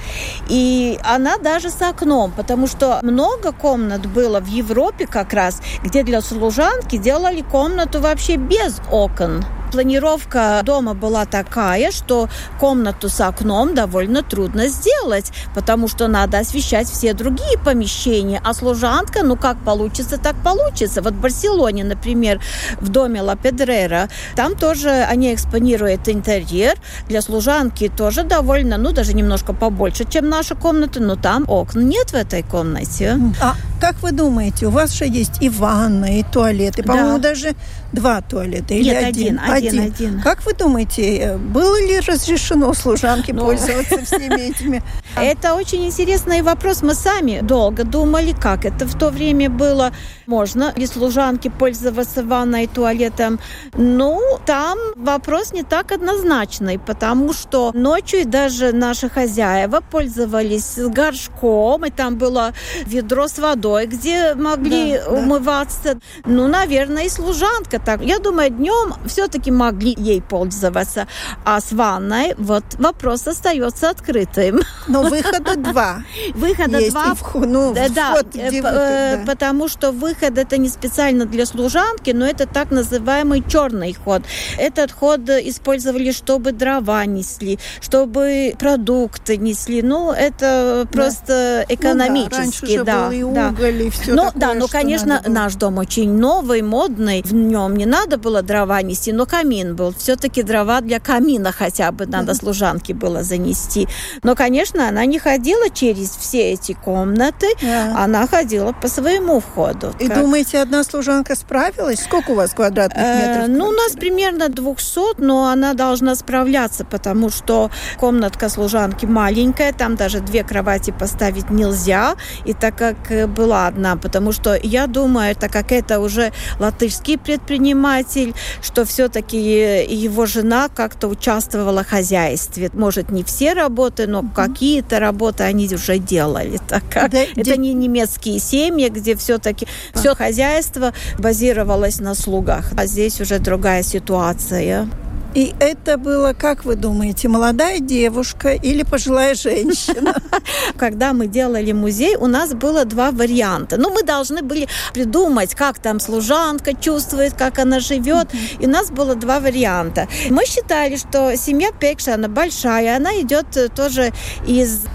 И 0.48 1.00
она 1.04 1.38
даже 1.40 1.72
с 1.72 1.82
окном, 1.82 2.34
потому 2.38 2.68
что 2.68 3.00
много 3.02 3.52
комнат 3.52 4.06
было 4.06 4.40
в 4.40 4.48
Европе 4.48 5.08
как 5.08 5.34
раз, 5.34 5.60
где 5.84 6.04
для 6.04 6.22
служанки 6.22 6.98
делали 6.98 7.42
комнату 7.42 8.00
вообще 8.00 8.36
без 8.36 8.80
окон. 8.92 9.44
Планировка 9.74 10.62
дома 10.64 10.94
была 10.94 11.26
такая, 11.26 11.92
что 11.92 12.30
комнату 12.60 13.10
с 13.10 13.20
окном 13.20 13.74
довольно 13.74 14.22
трудно 14.22 14.68
сделать, 14.68 15.32
потому 15.56 15.88
что 15.88 16.08
надо 16.08 16.38
освещать 16.38 16.88
все 16.88 17.14
другие 17.14 17.58
помещения, 17.58 18.40
а 18.44 18.54
служанка, 18.54 19.24
ну 19.24 19.36
как 19.36 19.58
получится, 19.58 20.20
так 20.20 20.36
получится. 20.44 21.02
Вот 21.02 21.14
в 21.14 21.20
Барселоне, 21.20 21.84
например, 21.84 22.40
в 22.82 22.90
доме 22.90 23.24
Ла 23.24 23.36
Педрера, 23.36 24.10
там 24.36 24.56
тоже 24.56 24.90
они 24.90 25.34
экспонируют 25.34 26.08
интерьер. 26.08 26.78
Для 27.08 27.24
служанки 27.24 27.90
тоже 27.90 28.22
довольно, 28.22 28.78
ну 28.78 28.92
даже 28.92 29.14
немножко 29.14 29.54
побольше, 29.54 30.06
чем 30.06 30.30
наша 30.30 30.54
комната, 30.54 31.02
но 31.02 31.16
там 31.16 31.46
окон 31.48 31.90
нет 31.90 32.12
в 32.12 32.14
этой 32.14 32.44
комнате. 32.44 33.18
А 33.42 33.56
как 33.82 34.04
вы 34.04 34.12
думаете, 34.12 34.68
у 34.68 34.70
вас 34.70 34.94
же 34.94 35.06
есть 35.06 35.42
и 35.42 35.50
ванна, 35.50 36.20
и 36.20 36.24
туалет, 36.24 36.78
и, 36.78 36.84
по-моему, 36.84 37.18
да. 37.18 37.30
даже 37.30 37.56
два 37.92 38.22
туалета 38.22 38.74
или 38.74 38.90
Нет, 38.90 39.04
один? 39.04 39.40
Один, 39.40 39.52
один, 39.52 39.63
один. 39.70 40.22
Как 40.22 40.46
вы 40.46 40.54
думаете, 40.54 41.38
было 41.38 41.80
ли 41.80 42.00
разрешено 42.00 42.74
служанке 42.74 43.34
ну... 43.34 43.46
пользоваться 43.46 43.98
всеми 44.06 44.50
этими? 44.50 44.84
Это 45.16 45.56
очень 45.56 45.86
интересный 45.86 46.42
вопрос. 46.42 46.82
Мы 46.82 46.96
сами 46.96 47.40
долго 47.42 47.84
думали, 47.84 48.34
как 48.40 48.66
это 48.66 48.86
в 48.86 48.98
то 48.98 49.10
время 49.10 49.50
было. 49.50 49.92
Можно 50.26 50.74
ли 50.76 50.88
служанке 50.88 51.50
пользоваться 51.50 52.24
ванной 52.24 52.64
и 52.64 52.68
туалетом? 52.68 53.40
Ну, 53.74 54.22
там 54.46 54.78
вопрос 54.96 55.54
не 55.54 55.64
так 55.64 55.92
однозначный, 55.92 56.80
потому 56.80 57.34
что 57.34 57.72
ночью 57.74 58.26
даже 58.26 58.72
наши 58.72 59.10
хозяева 59.10 59.82
пользовались 59.82 60.78
горшком, 60.78 61.86
и 61.86 61.92
там 61.92 62.18
было 62.18 62.54
ведро 62.86 63.28
с 63.28 63.38
водой, 63.38 63.88
где 63.88 64.34
могли 64.34 64.98
да, 64.98 65.12
умываться. 65.12 65.96
Да. 65.96 66.00
Ну, 66.26 66.48
наверное, 66.48 67.06
и 67.06 67.10
служанка 67.10 67.80
так. 67.80 68.02
Я 68.02 68.20
думаю, 68.20 68.50
днем 68.50 68.96
все-таки 69.06 69.52
могли 69.54 69.94
ей 69.98 70.22
пользоваться. 70.22 71.08
А 71.46 71.60
с 71.60 71.72
ванной 71.72 72.36
вот 72.38 72.64
вопрос 72.78 73.28
остается 73.28 73.90
открытым. 73.90 74.62
Но 74.88 75.04
выхода 75.04 75.56
два. 75.56 76.04
Выхода 76.34 76.80
Есть 76.80 76.92
два. 76.92 77.16
Вход, 77.16 77.46
ну, 77.46 77.74
да, 77.74 78.14
вход, 78.14 78.28
да, 78.34 78.44
выход, 78.50 78.64
да. 78.64 79.24
потому 79.26 79.68
что 79.68 79.92
выход 79.92 80.38
это 80.38 80.58
не 80.58 80.70
специально 80.70 81.26
для 81.26 81.46
служанки, 81.46 82.12
но 82.12 82.26
это 82.26 82.48
так 82.48 82.72
называемый 82.72 83.44
черный 83.48 83.94
ход. 83.94 84.24
Этот 84.58 84.92
ход 84.92 85.30
использовали, 85.30 86.12
чтобы 86.12 86.52
дрова 86.52 87.06
несли, 87.06 87.60
чтобы 87.82 88.56
продукты 88.58 89.38
несли. 89.38 89.82
Ну, 89.82 90.12
это 90.12 90.88
просто 90.92 91.66
да. 91.68 91.74
экономически, 91.74 92.78
ну, 92.78 92.84
да. 92.84 93.10
да, 93.10 93.16
и 93.16 93.22
да. 93.22 93.50
уголь, 93.50 93.82
и 93.84 93.90
все 93.90 94.14
ну, 94.14 94.26
такое, 94.26 94.42
да, 94.42 94.54
ну, 94.54 94.68
конечно, 94.68 95.22
наш 95.28 95.56
дом 95.56 95.78
очень 95.78 96.12
новый, 96.12 96.62
модный. 96.62 97.22
В 97.24 97.34
нем 97.34 97.76
не 97.76 97.86
надо 97.86 98.18
было 98.18 98.42
дрова 98.42 98.82
нести, 98.82 99.12
но 99.12 99.26
камин 99.34 99.76
был. 99.76 99.96
Все-таки 99.98 100.44
дрова 100.44 100.82
для 100.82 101.00
камина 101.00 101.52
хотя 101.52 101.92
бы 101.92 102.06
надо 102.06 102.36
служанке 102.36 102.94
было 102.94 103.24
занести. 103.24 103.88
Но, 104.22 104.36
конечно, 104.36 104.88
она 104.88 105.06
не 105.06 105.18
ходила 105.18 105.72
через 105.72 106.10
все 106.10 106.52
эти 106.52 106.74
комнаты, 106.74 107.48
да. 107.60 107.96
она 107.98 108.28
ходила 108.28 108.74
по 108.74 108.88
своему 108.88 109.40
входу. 109.40 109.92
И 110.00 110.08
как... 110.08 110.22
думаете, 110.22 110.60
одна 110.60 110.84
служанка 110.84 111.36
справилась? 111.36 112.04
Сколько 112.04 112.32
у 112.32 112.36
вас 112.36 112.52
квадратных 112.52 113.04
э, 113.04 113.28
метров? 113.28 113.44
Э, 113.46 113.48
ну, 113.48 113.70
у 113.70 113.72
нас 113.72 113.94
примерно 113.94 114.50
200, 114.50 115.20
но 115.20 115.48
она 115.48 115.74
должна 115.74 116.14
справляться, 116.16 116.86
потому 116.86 117.32
что 117.32 117.72
комнатка 117.98 118.50
служанки 118.50 119.08
маленькая, 119.08 119.74
там 119.74 119.96
даже 119.96 120.20
две 120.20 120.44
кровати 120.44 120.94
поставить 120.98 121.50
нельзя, 121.50 122.16
и 122.46 122.54
так 122.54 122.78
как 122.78 123.30
была 123.30 123.66
одна, 123.66 123.96
потому 123.96 124.32
что 124.32 124.56
я 124.62 124.86
думаю, 124.86 125.36
так 125.36 125.52
как 125.52 125.72
это 125.72 126.00
уже 126.00 126.32
латышский 126.60 127.18
предприниматель, 127.18 128.36
что 128.62 128.86
все-таки 128.86 129.23
его 129.32 130.26
жена 130.26 130.70
как-то 130.70 131.08
участвовала 131.08 131.84
в 131.84 131.88
хозяйстве. 131.88 132.70
Может, 132.74 133.10
не 133.12 133.24
все 133.24 133.54
работы, 133.54 134.08
но 134.08 134.24
какие-то 134.24 135.00
работы 135.00 135.44
они 135.44 135.70
уже 135.74 135.98
делали. 135.98 136.60
Так 136.74 136.84
как 136.90 137.12
да, 137.12 137.20
это 137.22 137.44
де... 137.44 137.58
не 137.58 137.74
немецкие 137.74 138.40
семьи, 138.40 138.90
где 138.90 139.16
все-таки 139.16 139.68
а. 139.94 140.00
все 140.00 140.16
хозяйство 140.16 140.94
базировалось 141.20 142.00
на 142.00 142.16
слугах. 142.16 142.72
А 142.76 142.88
здесь 142.88 143.22
уже 143.22 143.38
другая 143.38 143.84
ситуация. 143.84 144.88
И 145.34 145.54
это 145.60 145.98
было, 145.98 146.34
как 146.34 146.64
вы 146.64 146.76
думаете, 146.76 147.28
молодая 147.28 147.80
девушка 147.80 148.54
или 148.54 148.84
пожилая 148.84 149.34
женщина? 149.34 150.16
Когда 150.78 151.14
мы 151.14 151.28
делали 151.28 151.72
музей, 151.72 152.16
у 152.16 152.28
нас 152.28 152.54
было 152.54 152.86
два 152.86 153.12
варианта. 153.12 153.78
Ну, 153.78 153.90
мы 153.90 154.04
должны 154.04 154.44
были 154.44 154.68
придумать, 154.94 155.56
как 155.56 155.80
там 155.80 156.00
служанка 156.00 156.74
чувствует, 156.76 157.34
как 157.34 157.58
она 157.58 157.80
живет. 157.80 158.28
И 158.60 158.66
у 158.66 158.70
нас 158.70 158.92
было 158.92 159.16
два 159.16 159.40
варианта. 159.40 160.08
Мы 160.30 160.46
считали, 160.46 160.98
что 160.98 161.36
семья 161.36 161.72
Пекша, 161.72 162.14
она 162.14 162.28
большая, 162.28 162.98
она 162.98 163.20
идет 163.20 163.74
тоже 163.76 164.12
из 164.46 164.86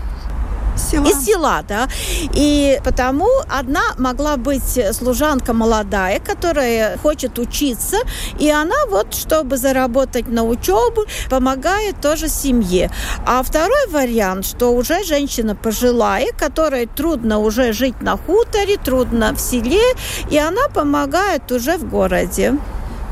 села. 0.78 1.06
из 1.06 1.24
села, 1.24 1.64
да. 1.66 1.88
И 2.34 2.80
потому 2.84 3.28
одна 3.48 3.82
могла 3.98 4.36
быть 4.36 4.78
служанка 4.92 5.52
молодая, 5.52 6.20
которая 6.20 6.96
хочет 6.98 7.38
учиться, 7.38 7.98
и 8.38 8.50
она 8.50 8.86
вот, 8.88 9.14
чтобы 9.14 9.56
заработать 9.56 10.28
на 10.28 10.44
учебу, 10.44 11.04
помогает 11.30 12.00
тоже 12.00 12.28
семье. 12.28 12.90
А 13.26 13.42
второй 13.42 13.88
вариант, 13.90 14.46
что 14.46 14.72
уже 14.72 15.04
женщина 15.04 15.54
пожилая, 15.54 16.32
которой 16.32 16.86
трудно 16.86 17.38
уже 17.38 17.72
жить 17.72 18.00
на 18.00 18.16
хуторе, 18.16 18.76
трудно 18.76 19.34
в 19.34 19.40
селе, 19.40 19.82
и 20.30 20.38
она 20.38 20.68
помогает 20.74 21.50
уже 21.52 21.76
в 21.76 21.88
городе. 21.88 22.54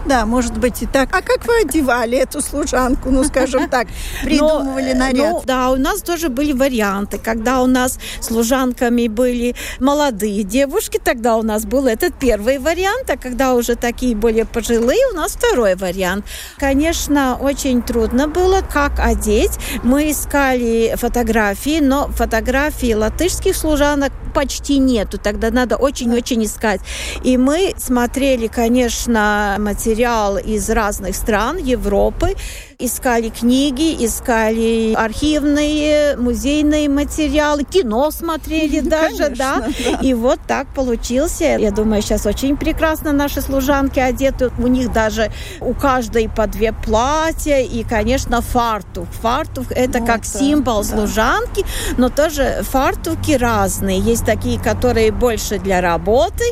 Да, 0.07 0.25
может 0.25 0.57
быть 0.57 0.83
и 0.83 0.87
так. 0.87 1.09
А 1.13 1.21
как 1.21 1.47
вы 1.47 1.63
одевали 1.63 2.17
эту 2.19 2.41
служанку, 2.41 3.11
ну, 3.11 3.25
скажем 3.25 3.69
так, 3.71 3.89
придумывали 4.23 4.93
Но, 4.93 4.99
наряд? 4.99 5.33
Ну, 5.33 5.43
да, 5.45 5.71
у 5.71 5.77
нас 5.77 6.01
тоже 6.01 6.29
были 6.29 6.53
варианты. 6.53 7.19
Когда 7.19 7.61
у 7.61 7.67
нас 7.67 7.99
служанками 8.21 9.09
были 9.09 9.57
молодые 9.81 10.45
девушки, 10.45 11.01
тогда 11.03 11.37
у 11.37 11.43
нас 11.43 11.65
был 11.65 11.87
этот 11.87 12.15
первый 12.15 12.59
вариант, 12.59 13.11
а 13.11 13.17
когда 13.17 13.55
уже 13.55 13.75
такие 13.75 14.15
более 14.15 14.45
пожилые, 14.45 15.01
у 15.13 15.17
нас 15.17 15.33
второй 15.33 15.75
вариант. 15.75 16.25
Конечно, 16.57 17.37
очень 17.41 17.83
трудно 17.83 18.29
было, 18.29 18.61
как 18.61 19.01
одеть. 19.01 19.59
Мы 19.83 20.13
искали 20.13 20.95
фотографии, 20.97 21.81
но 21.81 22.09
фотографии 22.09 22.95
латышских 22.95 23.57
служанок 23.57 24.13
почти 24.33 24.79
нету. 24.79 25.19
Тогда 25.19 25.51
надо 25.51 25.77
очень-очень 25.77 26.45
искать. 26.45 26.81
И 27.25 27.37
мы 27.39 27.75
смотрели, 27.79 28.47
конечно, 28.47 29.57
материалы 29.59 29.96
материал 29.97 30.37
из 30.37 30.69
разных 30.69 31.17
стран 31.17 31.57
Европы. 31.57 32.35
Искали 32.79 33.31
книги, 33.31 34.05
искали 34.05 34.93
архивные, 34.93 36.15
музейные 36.19 36.91
материалы, 36.91 37.65
кино 37.65 38.11
смотрели 38.11 38.81
ну, 38.85 38.91
даже, 38.91 39.17
конечно, 39.17 39.37
да? 39.39 39.61
да. 39.61 39.99
И 40.03 40.13
вот 40.13 40.39
так 40.47 40.67
получился. 40.75 41.45
Я 41.45 41.71
думаю, 41.71 42.03
сейчас 42.03 42.27
очень 42.27 42.59
прекрасно 42.59 43.13
наши 43.13 43.41
служанки 43.41 43.99
одеты. 43.99 44.51
У 44.59 44.67
них 44.67 44.93
даже 44.93 45.33
у 45.63 45.73
каждой 45.73 46.29
по 46.29 46.47
две 46.47 46.75
платья 46.75 47.61
и, 47.61 47.83
конечно, 47.83 48.43
фартук. 48.43 49.07
Фартук 49.23 49.69
это 49.71 50.01
вот, 50.01 50.07
как 50.07 50.27
символ 50.27 50.83
да. 50.83 50.89
служанки, 50.89 51.65
но 51.97 52.11
тоже 52.11 52.61
фартуки 52.61 53.33
разные. 53.33 53.99
Есть 53.99 54.27
такие, 54.27 54.61
которые 54.61 55.13
больше 55.13 55.59
для 55.59 55.81
работы, 55.81 56.45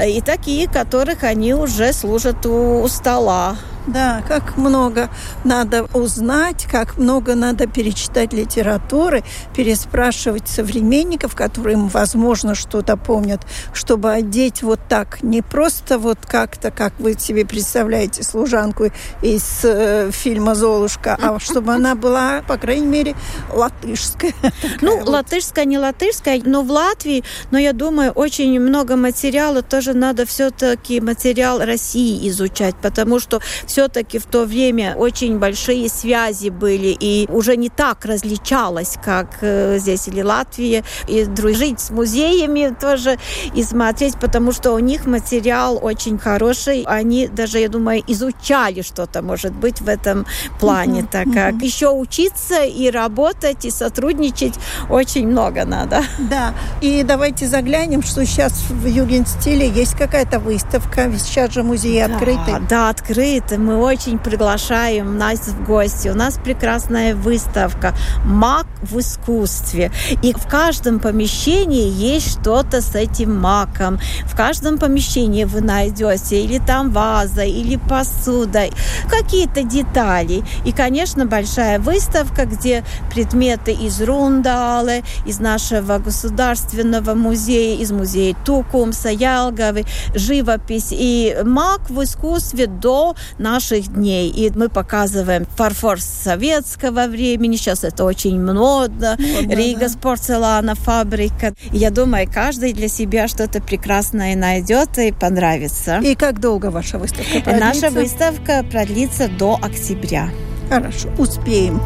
и 0.00 0.20
такие, 0.20 0.68
которых 0.68 1.24
они 1.24 1.54
уже 1.54 1.92
служат 1.92 2.46
у 2.46 2.86
está 2.92 3.18
lá 3.18 3.56
Да, 3.86 4.22
как 4.28 4.56
много 4.56 5.10
надо 5.44 5.88
узнать, 5.92 6.66
как 6.70 6.98
много 6.98 7.34
надо 7.34 7.66
перечитать 7.66 8.32
литературы, 8.32 9.24
переспрашивать 9.56 10.46
современников, 10.46 11.34
которые, 11.34 11.76
возможно, 11.76 12.54
что-то 12.54 12.96
помнят, 12.96 13.40
чтобы 13.72 14.12
одеть 14.12 14.62
вот 14.62 14.78
так, 14.88 15.22
не 15.22 15.42
просто 15.42 15.98
вот 15.98 16.18
как-то, 16.24 16.70
как 16.70 16.92
вы 17.00 17.14
себе 17.18 17.44
представляете 17.44 18.22
служанку 18.22 18.90
из 19.20 19.60
э, 19.64 20.10
фильма 20.12 20.54
«Золушка», 20.54 21.18
а 21.20 21.40
чтобы 21.40 21.72
она 21.72 21.96
была, 21.96 22.42
по 22.46 22.58
крайней 22.58 22.86
мере, 22.86 23.16
латышская. 23.52 24.32
Ну, 24.80 24.98
вот. 24.98 25.08
латышская, 25.08 25.64
не 25.64 25.78
латышская, 25.78 26.40
но 26.44 26.62
в 26.62 26.70
Латвии, 26.70 27.24
но 27.50 27.58
я 27.58 27.72
думаю, 27.72 28.10
очень 28.10 28.58
много 28.58 28.96
материала 28.96 29.62
тоже 29.62 29.92
надо 29.92 30.26
все-таки 30.26 31.00
материал 31.00 31.60
России 31.60 32.28
изучать, 32.28 32.74
потому 32.76 33.20
что 33.20 33.40
все-таки 33.72 34.18
в 34.18 34.26
то 34.26 34.44
время 34.44 34.94
очень 34.98 35.38
большие 35.38 35.88
связи 35.88 36.50
были, 36.50 36.94
и 37.00 37.26
уже 37.30 37.56
не 37.56 37.70
так 37.70 38.04
различалось, 38.04 38.98
как 39.02 39.38
э, 39.40 39.78
здесь 39.78 40.08
или 40.08 40.20
Латвия, 40.20 40.84
и 41.08 41.24
дружить 41.24 41.80
с 41.80 41.88
музеями 41.88 42.76
тоже, 42.78 43.18
и 43.54 43.62
смотреть, 43.62 44.18
потому 44.18 44.52
что 44.52 44.72
у 44.72 44.78
них 44.78 45.06
материал 45.06 45.78
очень 45.80 46.18
хороший. 46.18 46.82
Они 46.86 47.28
даже, 47.28 47.60
я 47.60 47.70
думаю, 47.70 48.02
изучали 48.06 48.82
что-то, 48.82 49.22
может 49.22 49.54
быть, 49.54 49.80
в 49.80 49.88
этом 49.88 50.26
плане, 50.60 51.06
так 51.10 51.32
как 51.32 51.54
еще 51.62 51.88
учиться 51.88 52.64
и 52.64 52.90
работать, 52.90 53.64
и 53.64 53.70
сотрудничать 53.70 54.54
очень 54.90 55.26
много 55.26 55.64
надо. 55.64 56.02
Да, 56.18 56.54
и 56.82 57.02
давайте 57.04 57.46
заглянем, 57.46 58.02
что 58.02 58.26
сейчас 58.26 58.52
в 58.68 58.86
Югенстиле 58.86 59.66
есть 59.66 59.96
какая-то 59.96 60.40
выставка, 60.40 61.10
сейчас 61.18 61.52
же 61.52 61.62
музей 61.62 62.06
да, 62.06 62.14
открытый. 62.14 62.54
Да, 62.68 62.90
открыт 62.90 63.61
мы 63.62 63.76
очень 63.76 64.18
приглашаем 64.18 65.16
нас 65.16 65.40
в 65.48 65.64
гости. 65.64 66.08
У 66.08 66.14
нас 66.14 66.38
прекрасная 66.42 67.14
выставка 67.14 67.94
«Мак 68.24 68.66
в 68.82 68.98
искусстве». 68.98 69.92
И 70.22 70.32
в 70.32 70.46
каждом 70.48 70.98
помещении 70.98 71.88
есть 71.88 72.40
что-то 72.40 72.80
с 72.80 72.94
этим 72.94 73.38
маком. 73.38 73.98
В 74.24 74.36
каждом 74.36 74.78
помещении 74.78 75.44
вы 75.44 75.60
найдете 75.60 76.42
или 76.42 76.58
там 76.58 76.90
ваза, 76.90 77.44
или 77.44 77.76
посуда, 77.76 78.64
какие-то 79.08 79.62
детали. 79.62 80.42
И, 80.64 80.72
конечно, 80.72 81.26
большая 81.26 81.78
выставка, 81.78 82.46
где 82.46 82.84
предметы 83.12 83.72
из 83.72 84.02
Рундалы, 84.02 85.04
из 85.24 85.38
нашего 85.38 85.98
государственного 85.98 87.14
музея, 87.14 87.78
из 87.78 87.92
музея 87.92 88.34
Тукумса, 88.44 89.08
Ялговы, 89.08 89.84
живопись 90.14 90.88
и 90.90 91.36
мак 91.44 91.88
в 91.88 92.02
искусстве 92.02 92.66
до 92.66 93.14
наших 93.52 93.92
дней. 93.92 94.30
И 94.30 94.50
мы 94.54 94.68
показываем 94.68 95.46
фарфор 95.56 96.00
советского 96.00 97.06
времени. 97.06 97.56
Сейчас 97.56 97.84
это 97.84 98.04
очень 98.04 98.42
модно. 98.42 99.16
модно 99.18 99.52
Рига 99.54 99.88
да. 99.88 99.98
порцелана 100.00 100.74
фабрика. 100.74 101.54
Я 101.70 101.90
думаю, 101.90 102.26
каждый 102.32 102.72
для 102.72 102.88
себя 102.88 103.28
что-то 103.28 103.60
прекрасное 103.60 104.34
найдет 104.36 104.98
и 104.98 105.12
понравится. 105.12 105.98
И 105.98 106.14
как 106.14 106.40
долго 106.40 106.70
ваша 106.70 106.98
выставка 106.98 107.40
продлится? 107.40 107.60
Наша 107.60 107.90
выставка 107.90 108.64
продлится 108.70 109.28
до 109.28 109.58
октября. 109.62 110.30
Хорошо, 110.70 111.08
успеем. 111.18 111.80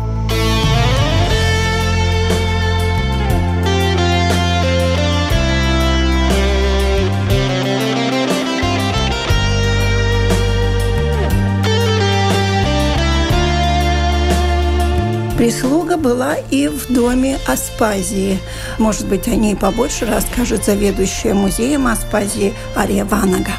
Прислуга 15.36 15.98
была 15.98 16.36
и 16.50 16.66
в 16.66 16.90
доме 16.90 17.38
Аспазии. 17.46 18.38
Может 18.78 19.06
быть, 19.06 19.28
о 19.28 19.34
ней 19.34 19.54
побольше 19.54 20.06
расскажет 20.06 20.64
заведующая 20.64 21.34
музеем 21.34 21.86
Аспазии 21.86 22.54
Ария 22.74 23.04
Ванага. 23.04 23.52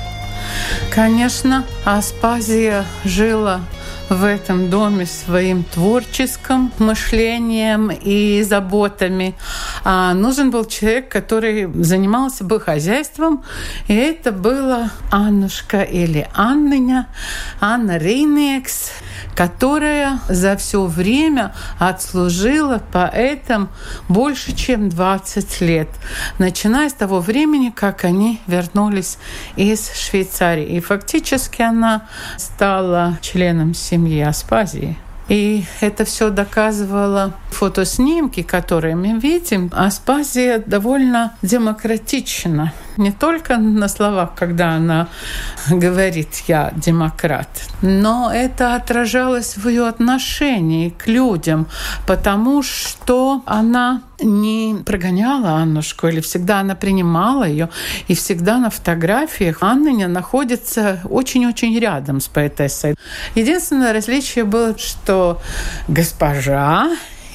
Конечно, 0.90 1.66
Аспазия 1.86 2.84
жила 3.06 3.62
в 4.10 4.24
этом 4.24 4.70
доме 4.70 5.06
своим 5.06 5.64
творческим 5.64 6.72
мышлением 6.80 7.92
и 7.92 8.42
заботами. 8.44 9.36
А 9.84 10.14
нужен 10.14 10.50
был 10.50 10.66
человек, 10.66 11.10
который 11.10 11.70
занимался 11.84 12.44
бы 12.44 12.60
хозяйством, 12.60 13.44
и 13.88 13.94
это 13.94 14.32
была 14.32 14.92
Аннушка 15.12 15.82
или 15.82 16.28
Анныня, 16.34 17.08
Анна 17.60 17.98
Рейнекс, 17.98 18.92
которая 19.36 20.20
за 20.30 20.56
все 20.56 20.86
время 20.86 21.54
отслужила 21.78 22.82
поэтам 22.92 23.70
больше, 24.08 24.56
чем 24.56 24.90
20 24.90 25.62
лет, 25.62 25.90
начиная 26.40 26.90
с 26.90 26.94
того 26.94 27.20
времени, 27.20 27.70
как 27.76 28.06
они 28.06 28.40
вернулись 28.48 29.18
из 29.56 29.92
Швейцарии. 29.94 30.78
И 30.78 30.80
фактически 30.80 31.62
она 31.62 32.08
стала 32.38 33.18
членом 33.22 33.74
семьи 33.74 33.97
Аспазии. 34.22 34.98
И 35.30 35.66
это 35.82 36.06
все 36.06 36.30
доказывало 36.30 37.34
фотоснимки, 37.50 38.44
которые 38.44 38.96
мы 38.96 39.20
видим. 39.20 39.70
Аспазия 39.76 40.64
довольно 40.66 41.34
демократична. 41.42 42.74
Не 42.98 43.12
только 43.12 43.58
на 43.58 43.88
словах, 43.88 44.32
когда 44.36 44.72
она 44.72 45.08
говорит 45.70 46.30
«я 46.48 46.72
демократ», 46.76 47.48
но 47.82 48.32
это 48.34 48.76
отражалось 48.76 49.58
в 49.58 49.68
ее 49.68 49.88
отношении 49.88 50.90
к 50.90 51.08
людям, 51.08 51.68
потому 52.08 52.64
что 52.64 53.44
она 53.46 54.02
не 54.20 54.76
прогоняла 54.84 55.62
Аннушку, 55.62 56.08
или 56.08 56.22
всегда 56.22 56.60
она 56.62 56.76
принимала 56.76 57.48
ее, 57.48 57.70
и 58.08 58.16
всегда 58.16 58.58
на 58.58 58.70
фотографиях 58.70 59.60
Анна 59.62 60.08
находится 60.08 61.00
очень-очень 61.10 61.78
рядом 61.80 62.20
с 62.20 62.28
поэтессой. 62.28 62.96
Единственное 63.36 63.94
различие 63.94 64.44
было, 64.44 64.78
что 64.78 65.40
госпожа 65.88 66.90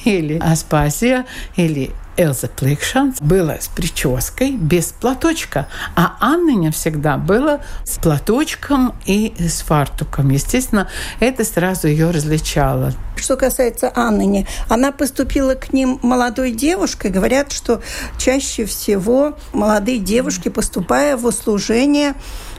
или 0.05 0.37
Аспазия, 0.39 1.25
или 1.55 1.91
Элза 2.17 2.47
Пликшанс 2.47 3.19
была 3.19 3.59
с 3.59 3.67
прической 3.67 4.51
без 4.51 4.87
платочка, 4.91 5.67
а 5.95 6.15
Анныня 6.19 6.71
всегда 6.71 7.17
была 7.17 7.61
с 7.85 7.97
платочком 7.97 8.93
и 9.05 9.33
с 9.39 9.61
фартуком. 9.61 10.29
Естественно, 10.29 10.89
это 11.19 11.43
сразу 11.43 11.87
ее 11.87 12.11
различало. 12.11 12.93
Что 13.15 13.37
касается 13.37 13.91
Анныни, 13.95 14.45
она 14.69 14.91
поступила 14.91 15.55
к 15.55 15.71
ним 15.71 15.99
молодой 16.01 16.51
девушкой. 16.51 17.09
Говорят, 17.09 17.51
что 17.51 17.81
чаще 18.17 18.65
всего 18.65 19.37
молодые 19.53 19.99
девушки, 19.99 20.49
поступая 20.49 21.15
в 21.15 21.25
услужение, 21.25 22.15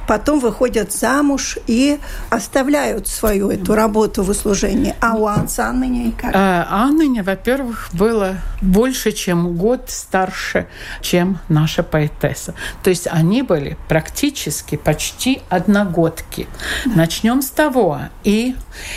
потом 0.06 0.40
выходят 0.40 0.92
замуж 0.92 1.58
и 1.66 1.98
оставляют 2.30 3.08
свою 3.08 3.50
эту 3.50 3.74
работу 3.74 4.22
в 4.22 4.30
услужении. 4.30 4.94
А 5.00 5.14
у 5.14 5.26
Анны 5.26 6.12
как? 6.20 6.32
А, 6.34 6.66
Анны, 6.70 7.22
во-первых, 7.22 7.88
было 7.92 8.36
больше, 8.60 9.12
чем 9.12 9.56
год 9.56 9.84
старше, 9.88 10.66
чем 11.00 11.38
наша 11.48 11.82
поэтесса. 11.82 12.54
То 12.82 12.90
есть 12.90 13.06
они 13.10 13.42
были 13.42 13.76
практически 13.88 14.76
почти 14.76 15.42
одногодки. 15.48 16.48
Начнем 16.86 17.42
с 17.42 17.50
того. 17.50 18.00
И 18.24 18.56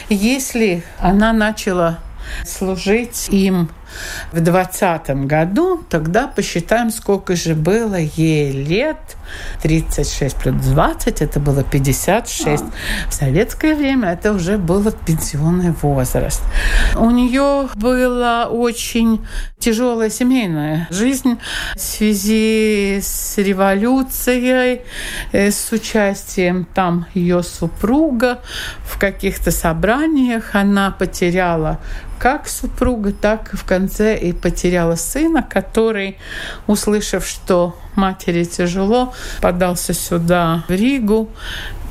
если 0.10 0.84
она 1.00 1.34
начала 1.34 2.00
служить 2.46 3.28
им 3.30 3.70
в 4.32 4.42
20 4.42 5.10
году, 5.26 5.84
тогда 5.90 6.28
посчитаем, 6.28 6.92
сколько 6.92 7.36
же 7.36 7.56
было 7.56 7.96
ей 7.96 8.52
лет. 8.52 8.98
36 9.62 10.36
плюс 10.38 10.56
20, 10.56 11.22
это 11.22 11.40
было 11.40 11.64
56. 11.64 12.64
А. 12.64 13.10
В 13.10 13.14
советское 13.14 13.76
время 13.76 14.14
это 14.14 14.34
уже 14.34 14.58
был 14.58 14.92
пенсионный 15.06 15.72
возраст. 15.82 16.42
У 16.96 17.10
нее 17.10 17.68
была 17.76 18.46
очень 18.46 19.26
тяжелая 19.60 20.10
семейная 20.10 20.88
жизнь 20.92 21.38
в 21.76 21.80
связи 21.80 23.00
с 23.02 23.38
революцией, 23.38 24.82
э, 25.32 25.52
с 25.52 25.72
участием 25.72 26.66
там 26.74 27.06
ее 27.14 27.44
супруга 27.44 28.40
в 28.84 29.00
каких-то 29.00 29.52
собраниях. 29.52 30.52
Она 30.54 30.92
потеряла 30.92 31.80
как 32.20 32.48
супруга, 32.48 33.12
так 33.12 33.54
и 33.54 33.58
в 33.58 33.64
конце 33.64 33.87
и 34.16 34.34
потеряла 34.34 34.96
сына, 34.96 35.44
который, 35.44 36.18
услышав, 36.68 37.26
что 37.26 37.76
матери 37.96 38.44
тяжело, 38.44 39.14
подался 39.42 39.94
сюда, 39.94 40.64
в 40.68 40.72
Ригу, 40.72 41.30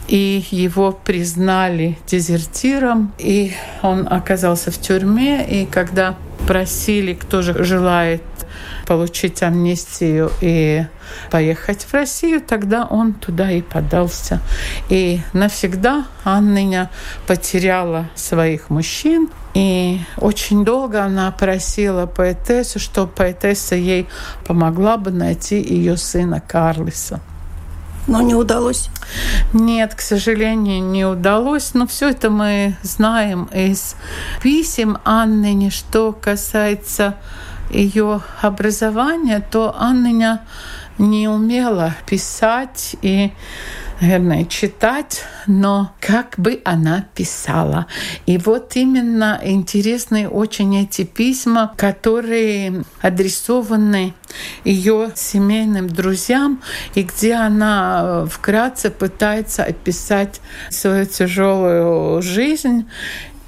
и 0.08 0.44
его 0.50 0.92
признали 0.92 1.98
дезертиром, 2.06 3.12
и 3.18 3.52
он 3.82 4.06
оказался 4.08 4.70
в 4.70 4.78
тюрьме, 4.80 5.44
и 5.44 5.66
когда 5.66 6.14
просили, 6.46 7.14
кто 7.14 7.42
же 7.42 7.64
желает 7.64 8.22
получить 8.86 9.42
амнистию 9.42 10.30
и 10.40 10.86
поехать 11.30 11.84
в 11.84 11.92
Россию, 11.92 12.40
тогда 12.40 12.86
он 12.86 13.12
туда 13.12 13.50
и 13.50 13.62
подался. 13.62 14.40
И 14.88 15.20
навсегда 15.32 16.06
Анныня 16.24 16.90
потеряла 17.26 18.08
своих 18.14 18.70
мужчин, 18.70 19.28
и 19.54 20.00
очень 20.18 20.64
долго 20.64 21.02
она 21.02 21.30
просила 21.32 22.06
поэтессу, 22.06 22.78
что 22.78 23.06
поэтесса 23.06 23.74
ей 23.74 24.06
помогла 24.46 24.96
бы 24.96 25.10
найти 25.10 25.60
ее 25.60 25.96
сына 25.96 26.40
Карлиса. 26.40 27.20
Но 28.06 28.22
не 28.22 28.34
удалось? 28.34 28.88
Нет, 29.52 29.94
к 29.94 30.00
сожалению, 30.00 30.84
не 30.84 31.04
удалось. 31.04 31.74
Но 31.74 31.86
все 31.86 32.10
это 32.10 32.30
мы 32.30 32.76
знаем 32.82 33.48
из 33.52 33.96
писем 34.42 34.98
Анны, 35.04 35.70
что 35.70 36.12
касается 36.12 37.16
ее 37.70 38.20
образования, 38.40 39.44
то 39.50 39.74
Анна 39.78 40.40
не 40.98 41.28
умела 41.28 41.94
писать 42.06 42.96
и 43.02 43.32
наверное, 44.00 44.44
читать, 44.44 45.24
но 45.46 45.92
как 46.00 46.34
бы 46.36 46.60
она 46.64 47.06
писала. 47.14 47.86
И 48.26 48.38
вот 48.38 48.76
именно 48.76 49.40
интересны 49.42 50.28
очень 50.28 50.76
эти 50.76 51.04
письма, 51.04 51.72
которые 51.76 52.84
адресованы 53.00 54.14
ее 54.64 55.12
семейным 55.14 55.88
друзьям, 55.88 56.62
и 56.94 57.02
где 57.02 57.34
она 57.34 58.26
вкратце 58.26 58.90
пытается 58.90 59.64
описать 59.64 60.40
свою 60.70 61.06
тяжелую 61.06 62.20
жизнь 62.22 62.86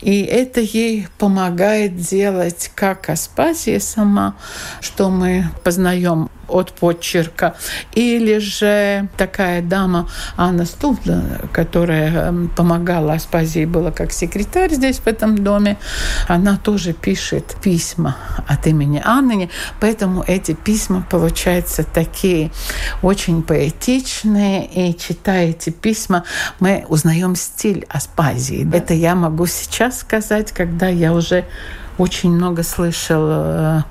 И 0.00 0.22
это 0.22 0.61
ей 0.61 1.08
помогает 1.18 1.96
делать 1.96 2.70
как 2.74 3.11
Аспазия 3.11 3.80
сама, 3.80 4.37
что 4.80 5.11
мы 5.11 5.46
познаем 5.64 6.30
от 6.48 6.72
почерка. 6.72 7.54
Или 7.94 8.38
же 8.38 9.08
такая 9.16 9.62
дама 9.62 10.08
Анна 10.37 10.64
Студла, 10.64 11.22
которая 11.52 12.28
эм, 12.28 12.48
помогала 12.48 13.14
Аспазии, 13.14 13.64
была 13.64 13.90
как 13.90 14.12
секретарь 14.12 14.72
здесь, 14.72 14.98
в 14.98 15.06
этом 15.06 15.38
доме, 15.38 15.76
она 16.26 16.56
тоже 16.56 16.92
пишет 16.92 17.56
письма 17.62 18.16
от 18.46 18.66
имени 18.66 19.00
Анны, 19.04 19.50
поэтому 19.80 20.24
эти 20.26 20.52
письма 20.52 21.06
получаются 21.11 21.84
такие 21.84 22.50
очень 23.02 23.42
поэтичные, 23.42 24.66
и 24.66 24.98
читая 24.98 25.48
эти 25.48 25.70
письма, 25.70 26.24
мы 26.61 26.84
узнаем 26.88 27.37
стиль 27.37 27.87
Аспазии. 27.88 28.68
Это 28.72 28.94
я 28.94 29.14
могу 29.14 29.46
сейчас 29.46 30.00
сказать, 30.00 30.52
когда 30.52 30.88
я 30.88 31.12
уже 31.12 31.44
очень 31.98 32.30
много 32.30 32.62
слышал 32.62 33.26
э, 33.28 33.82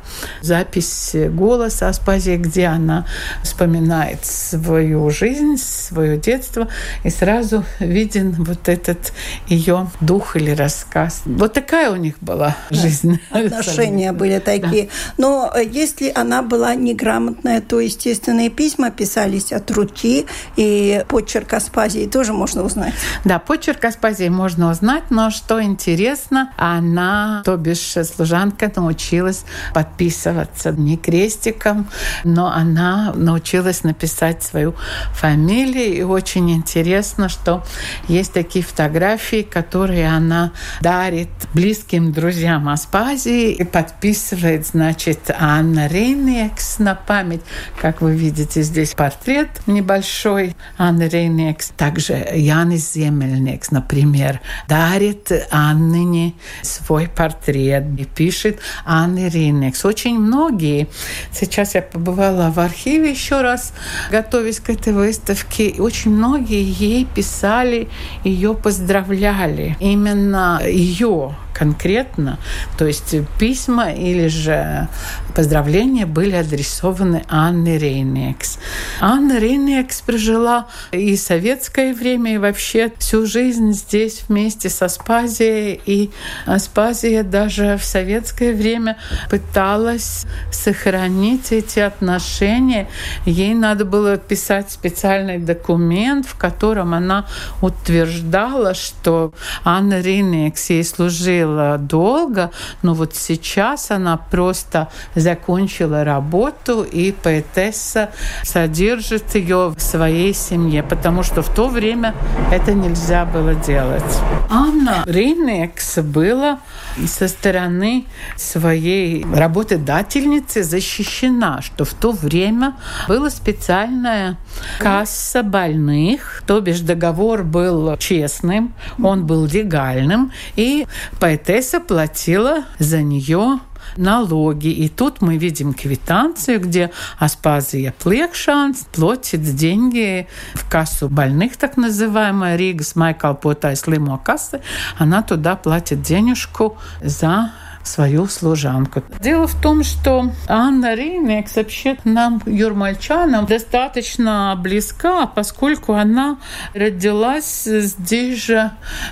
запись 0.41 1.15
голоса 1.29 1.89
Аспазии, 1.89 2.37
где 2.37 2.67
она 2.67 3.05
вспоминает 3.43 4.25
свою 4.25 5.09
жизнь, 5.09 5.57
свое 5.57 6.17
детство, 6.17 6.69
и 7.03 7.09
сразу 7.09 7.65
виден 7.79 8.31
вот 8.31 8.69
этот 8.69 9.13
ее 9.47 9.89
дух 9.99 10.35
или 10.35 10.51
рассказ. 10.51 11.21
Вот 11.25 11.53
такая 11.53 11.91
у 11.91 11.97
них 11.97 12.15
была 12.21 12.55
жизнь. 12.69 13.19
Отношения 13.29 14.13
были 14.13 14.39
такие. 14.39 14.83
Да. 14.83 14.89
Но 15.17 15.51
э, 15.53 15.65
если 15.65 16.11
она 16.15 16.41
была 16.41 16.75
неграмотная, 16.75 17.61
то 17.61 17.79
естественные 17.79 18.49
письма 18.49 18.89
писались 18.89 19.51
от 19.51 19.69
руки, 19.71 20.25
и 20.55 21.03
почерк 21.09 21.53
Аспазии 21.53 22.07
тоже 22.07 22.33
можно 22.33 22.63
узнать. 22.63 22.93
Да, 23.25 23.39
почерк 23.39 23.83
Аспазии 23.83 24.29
можно 24.29 24.71
узнать, 24.71 25.03
но 25.09 25.29
что 25.29 25.61
интересно, 25.61 26.53
она, 26.57 27.41
то 27.43 27.57
бишь 27.57 27.96
служанка 28.03 28.71
научилась 28.75 29.45
подписываться 29.73 30.71
не 30.71 30.97
крестиком, 30.97 31.87
но 32.23 32.51
она 32.51 33.13
научилась 33.15 33.83
написать 33.83 34.43
свою 34.43 34.75
фамилию. 35.13 35.97
И 35.97 36.01
очень 36.03 36.51
интересно, 36.51 37.29
что 37.29 37.63
есть 38.07 38.33
такие 38.33 38.63
фотографии, 38.63 39.41
которые 39.41 40.07
она 40.09 40.51
дарит 40.81 41.29
близким 41.53 42.11
друзьям 42.11 42.69
Аспазии 42.69 43.51
и 43.51 43.63
подписывает, 43.63 44.67
значит, 44.67 45.31
Анна 45.37 45.87
Рейнекс 45.87 46.79
на 46.79 46.95
память. 46.95 47.41
Как 47.79 48.01
вы 48.01 48.15
видите, 48.15 48.61
здесь 48.61 48.93
портрет 48.93 49.49
небольшой 49.65 50.55
Анны 50.77 51.07
Рейнекс. 51.07 51.69
Также 51.77 52.13
Янис 52.13 52.93
Земельникс, 52.93 53.71
например, 53.71 54.41
дарит 54.67 55.31
Анне 55.51 56.33
свой 56.61 57.07
портрет 57.07 57.86
и 57.95 58.05
пишет 58.05 58.59
Анны 58.85 59.29
Ринекс. 59.29 59.85
Очень 59.85 60.19
многие. 60.19 60.87
Сейчас 61.31 61.75
я 61.75 61.81
побывала 61.81 62.51
в 62.51 62.59
архиве 62.59 63.11
еще 63.11 63.41
раз, 63.41 63.73
готовясь 64.11 64.59
к 64.59 64.69
этой 64.69 64.93
выставке. 64.93 65.75
Очень 65.79 66.11
многие 66.11 66.63
ей 66.63 67.05
писали, 67.05 67.87
ее 68.23 68.53
поздравляли. 68.53 69.77
Именно 69.79 70.61
ее 70.65 71.35
конкретно. 71.57 72.37
То 72.77 72.85
есть 72.85 73.15
письма 73.39 73.91
или 73.91 74.27
же 74.27 74.87
поздравления 75.35 76.05
были 76.05 76.35
адресованы 76.35 77.23
Анне 77.29 77.77
Рейнекс. 77.77 78.59
Анна 79.01 79.39
Рейнекс 79.39 80.01
прожила 80.01 80.67
и 80.91 81.15
советское 81.15 81.93
время, 81.93 82.35
и 82.35 82.37
вообще 82.37 82.91
всю 82.99 83.25
жизнь 83.25 83.73
здесь 83.73 84.23
вместе 84.27 84.69
с 84.69 84.81
Аспазией. 84.81 85.81
И 85.85 86.11
Аспазия 86.45 87.23
даже 87.23 87.77
в 87.77 87.83
советское 87.83 88.53
время 88.53 88.97
пыталась 89.29 90.25
сохранить 90.51 91.51
эти 91.51 91.79
отношения. 91.79 92.87
Ей 93.25 93.53
надо 93.53 93.85
было 93.85 94.17
писать 94.17 94.71
специальный 94.71 95.39
документ, 95.39 96.27
в 96.27 96.37
котором 96.37 96.93
она 96.93 97.25
утверждала, 97.61 98.73
что 98.73 99.33
Анна 99.63 100.01
Рейнекс 100.01 100.69
ей 100.69 100.83
служила 100.83 101.46
служила 101.47 101.77
долго, 101.77 102.51
но 102.81 102.93
вот 102.93 103.15
сейчас 103.15 103.91
она 103.91 104.17
просто 104.17 104.87
закончила 105.15 106.03
работу, 106.03 106.83
и 106.83 107.11
поэтесса 107.11 108.09
содержит 108.43 109.35
ее 109.35 109.73
в 109.75 109.79
своей 109.79 110.33
семье, 110.33 110.83
потому 110.83 111.23
что 111.23 111.41
в 111.41 111.49
то 111.53 111.67
время 111.67 112.13
это 112.51 112.73
нельзя 112.73 113.25
было 113.25 113.53
делать. 113.55 114.03
Анна 114.49 115.03
Рейнекс 115.05 115.99
была 115.99 116.59
со 117.05 117.27
стороны 117.27 118.05
своей 118.35 119.25
работодательницы 119.25 120.63
защищена, 120.63 121.61
что 121.61 121.85
в 121.85 121.93
то 121.93 122.11
время 122.11 122.75
была 123.07 123.29
специальная 123.29 124.37
касса 124.79 125.43
больных, 125.43 126.43
то 126.47 126.59
бишь 126.61 126.79
договор 126.79 127.43
был 127.43 127.95
честным, 127.97 128.73
он 129.01 129.25
был 129.25 129.45
легальным, 129.45 130.31
и 130.55 130.87
поэтесса 131.19 131.79
платила 131.79 132.63
за 132.79 133.01
нее 133.01 133.59
налоги. 133.97 134.67
И 134.67 134.89
тут 134.89 135.21
мы 135.21 135.37
видим 135.37 135.73
квитанцию, 135.73 136.59
где 136.59 136.91
Аспазия 137.19 137.93
Плекшанс 138.03 138.85
платит 138.91 139.41
деньги 139.41 140.27
в 140.53 140.69
кассу 140.69 141.09
больных, 141.09 141.57
так 141.57 141.77
называемая 141.77 142.55
Ригас 142.55 142.95
Майкал 142.95 143.35
Потай 143.35 143.75
Слимо 143.75 144.17
кассы. 144.17 144.61
Она 144.97 145.21
туда 145.21 145.55
платит 145.55 146.01
денежку 146.01 146.77
за 147.01 147.51
свою 147.87 148.27
служанку. 148.27 149.03
Дело 149.19 149.47
в 149.47 149.59
том, 149.61 149.83
что 149.83 150.31
Анна 150.47 150.95
Рейнекс 150.95 151.55
вообще 151.55 151.97
нам, 152.03 152.41
юрмальчанам, 152.45 153.45
достаточно 153.45 154.55
близка, 154.61 155.25
поскольку 155.27 155.93
она 155.93 156.37
родилась 156.73 157.63
здесь 157.63 158.43
же, 158.43 158.71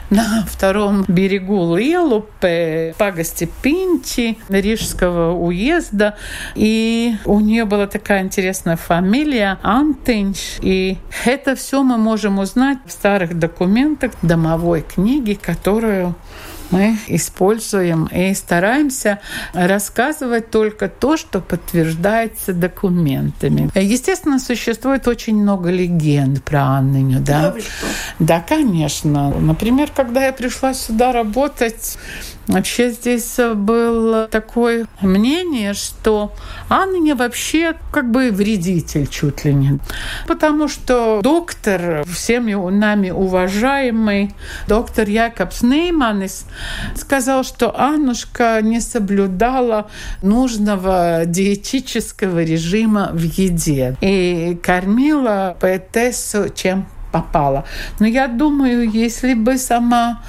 на 0.10 0.46
втором 0.48 1.06
берегу 1.08 1.76
Лелупе, 1.76 2.94
пагости 2.98 3.50
Пинти, 3.62 4.38
Рижского 4.50 5.34
уезда. 5.34 6.16
И 6.56 7.16
у 7.26 7.40
нее 7.40 7.66
была 7.66 7.88
такая 7.88 8.22
интересная 8.22 8.76
фамилия 8.76 9.58
Антенч. 9.64 10.58
И 10.62 10.98
это 11.26 11.56
все 11.56 11.84
мы 11.84 11.98
можем 11.98 12.40
узнать 12.40 12.80
в 12.86 12.92
старых 12.92 13.38
документах 13.38 14.12
домовой 14.22 14.82
книги, 14.82 15.34
которую 15.34 16.16
мы 16.76 16.98
используем 17.08 18.08
и 18.08 18.34
стараемся 18.34 19.20
рассказывать 19.54 20.52
только 20.52 20.90
то, 20.90 21.16
что 21.16 21.40
подтверждается 21.40 22.54
документами. 22.54 23.70
Естественно, 23.76 24.40
существует 24.40 25.08
очень 25.08 25.42
много 25.42 25.70
легенд 25.70 26.44
про 26.44 26.64
Анныню. 26.78 27.22
Да, 27.22 27.52
да, 27.52 27.56
да 28.20 28.40
конечно. 28.42 29.30
Например, 29.40 29.90
когда 29.96 30.26
я 30.26 30.34
пришла 30.34 30.74
сюда 30.74 31.14
работать, 31.14 31.98
Вообще 32.47 32.91
здесь 32.91 33.38
было 33.55 34.27
такое 34.27 34.88
мнение, 35.01 35.73
что 35.73 36.34
Анна 36.69 37.15
вообще 37.15 37.73
как 37.91 38.12
бы 38.12 38.31
вредитель 38.31 39.08
чуть 39.08 39.45
ли 39.45 39.53
не. 39.53 39.79
Потому 40.27 40.67
что 40.67 41.21
доктор, 41.21 42.03
всеми 42.05 42.53
нами 42.53 43.10
уважаемый 43.10 44.34
доктор 44.67 45.08
Якобс 45.08 45.62
Нейманис 45.63 46.45
сказал, 46.95 47.43
что 47.43 47.77
Аннушка 47.77 48.60
не 48.62 48.79
соблюдала 48.79 49.89
нужного 50.21 51.23
диетического 51.25 52.43
режима 52.43 53.10
в 53.12 53.21
еде 53.21 53.95
и 54.01 54.58
кормила 54.62 55.58
поэтессу 55.60 56.49
чем 56.49 56.86
попала. 57.15 57.63
Но 57.99 58.08
я 58.08 58.27
думаю, 58.27 58.89
если 58.89 59.36
бы 59.36 59.58
сама 59.58 60.21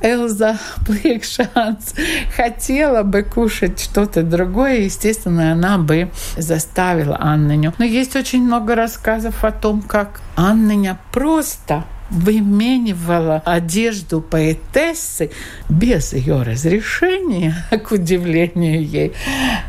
Элза 0.00 0.58
Плейкшанс 0.86 1.94
хотела 2.36 3.02
бы 3.02 3.22
кушать 3.22 3.80
что-то 3.80 4.22
другое, 4.22 4.80
естественно, 4.80 5.52
она 5.52 5.78
бы 5.78 6.10
заставила 6.36 7.18
Анненю. 7.20 7.74
Но 7.78 7.84
есть 7.84 8.16
очень 8.16 8.44
много 8.44 8.74
рассказов 8.74 9.44
о 9.44 9.50
том, 9.50 9.82
как 9.82 10.20
Анненя 10.36 10.98
просто 11.12 11.84
выменивала 12.10 13.42
одежду 13.44 14.20
поэтессы 14.20 15.30
без 15.68 16.12
ее 16.12 16.42
разрешения, 16.42 17.54
к 17.84 17.92
удивлению 17.92 18.84
ей, 18.84 19.12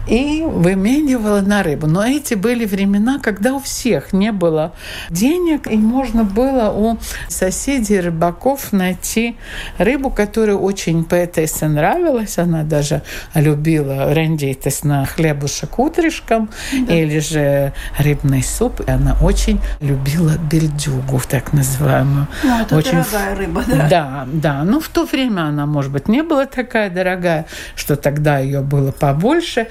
и 0.08 0.43
выменивала 0.45 1.41
на 1.41 1.63
рыбу. 1.63 1.88
Но 1.88 2.06
эти 2.06 2.34
были 2.36 2.65
времена, 2.65 3.19
когда 3.19 3.54
у 3.54 3.60
всех 3.60 4.13
не 4.13 4.32
было 4.32 4.73
денег, 5.10 5.67
и 5.71 5.78
можно 5.78 6.23
было 6.23 6.69
у 6.69 6.97
соседей 7.28 7.99
рыбаков 7.99 8.71
найти 8.71 9.36
рыбу, 9.78 10.10
которая 10.10 10.56
очень 10.56 11.04
поэтессе 11.04 11.67
нравилась. 11.67 12.38
Она 12.38 12.63
даже 12.63 13.02
любила 13.34 14.13
рендитес 14.13 14.84
на 14.84 15.06
хлебушек 15.06 15.78
утришком 15.80 16.49
да. 16.71 16.95
или 16.95 17.19
же 17.19 17.73
рыбный 17.97 18.43
суп. 18.43 18.82
И 18.82 18.91
она 18.91 19.17
очень 19.21 19.60
любила 19.82 20.38
бельдюгу, 20.52 21.21
так 21.28 21.54
называемую. 21.54 22.29
Ну, 22.44 22.62
это 22.62 22.76
очень... 22.78 22.92
дорогая 22.92 23.36
рыба, 23.36 23.63
да? 23.68 23.88
Да, 23.89 24.28
да. 24.32 24.63
Ну, 24.63 24.80
в 24.80 24.88
то 24.89 25.06
время 25.06 25.42
она, 25.42 25.65
может 25.65 25.92
быть, 25.92 26.08
не 26.08 26.24
была 26.24 26.46
такая 26.46 26.89
дорогая, 26.89 27.46
что 27.76 27.96
тогда 27.96 28.39
ее 28.39 28.62
было 28.62 28.92
побольше. 28.92 29.68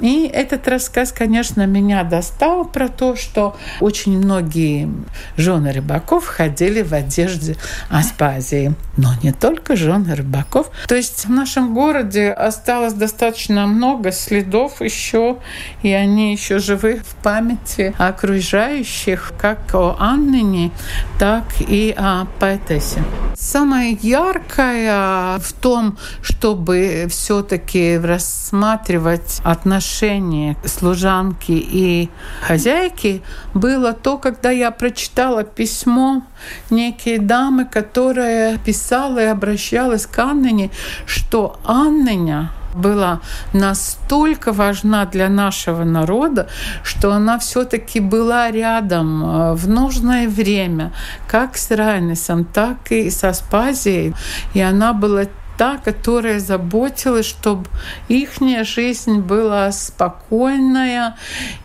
И 0.00 0.26
этот 0.26 0.66
рассказ, 0.66 1.12
конечно, 1.12 1.66
меня 1.66 2.04
достал 2.04 2.64
про 2.64 2.88
то, 2.88 3.16
что 3.16 3.56
очень 3.80 4.18
многие 4.18 4.88
жены 5.36 5.72
рыбаков 5.72 6.26
ходили 6.26 6.82
в 6.82 6.92
одежде 6.94 7.56
Аспазии. 7.90 8.74
Но 8.96 9.10
не 9.22 9.32
только 9.32 9.76
жены 9.76 10.14
рыбаков. 10.14 10.70
То 10.88 10.94
есть 10.94 11.26
в 11.26 11.30
нашем 11.30 11.74
городе 11.74 12.30
осталось 12.30 12.94
достаточно 12.94 13.66
много 13.66 14.12
следов 14.12 14.80
еще, 14.80 15.38
и 15.82 15.92
они 15.92 16.32
еще 16.32 16.58
живы 16.58 17.02
в 17.06 17.14
памяти 17.22 17.94
окружающих, 17.98 19.32
как 19.38 19.74
о 19.74 19.96
Аннине, 19.98 20.70
так 21.18 21.44
и 21.60 21.94
о 21.96 22.26
поэтессе. 22.38 23.02
Самое 23.34 23.98
яркое 24.00 25.38
в 25.38 25.52
том, 25.54 25.98
чтобы 26.22 27.06
все-таки 27.08 27.98
рассматривать 27.98 29.40
отношения 29.44 29.89
отношение 29.90 30.56
служанки 30.64 31.52
и 31.52 32.08
хозяйки 32.42 33.22
было 33.54 33.92
то, 33.92 34.18
когда 34.18 34.50
я 34.50 34.70
прочитала 34.70 35.42
письмо 35.42 36.22
некие 36.70 37.18
дамы, 37.18 37.64
которая 37.64 38.58
писала 38.58 39.18
и 39.18 39.26
обращалась 39.26 40.06
к 40.06 40.18
Аннине, 40.18 40.70
что 41.06 41.58
Анныня 41.64 42.50
была 42.74 43.20
настолько 43.52 44.52
важна 44.52 45.04
для 45.06 45.28
нашего 45.28 45.82
народа, 45.82 46.46
что 46.84 47.12
она 47.12 47.38
все-таки 47.38 47.98
была 47.98 48.50
рядом 48.52 49.24
э, 49.24 49.54
в 49.54 49.68
нужное 49.68 50.28
время, 50.28 50.92
как 51.26 51.56
с 51.56 51.70
Райнесом, 51.72 52.44
так 52.44 52.92
и 52.92 53.10
с 53.10 53.24
Аспазией. 53.24 54.14
И 54.54 54.60
она 54.60 54.92
была 54.92 55.24
та, 55.60 55.76
которая 55.76 56.40
заботилась, 56.40 57.26
чтобы 57.26 57.66
их 58.08 58.30
жизнь 58.64 59.20
была 59.20 59.70
спокойная 59.72 61.18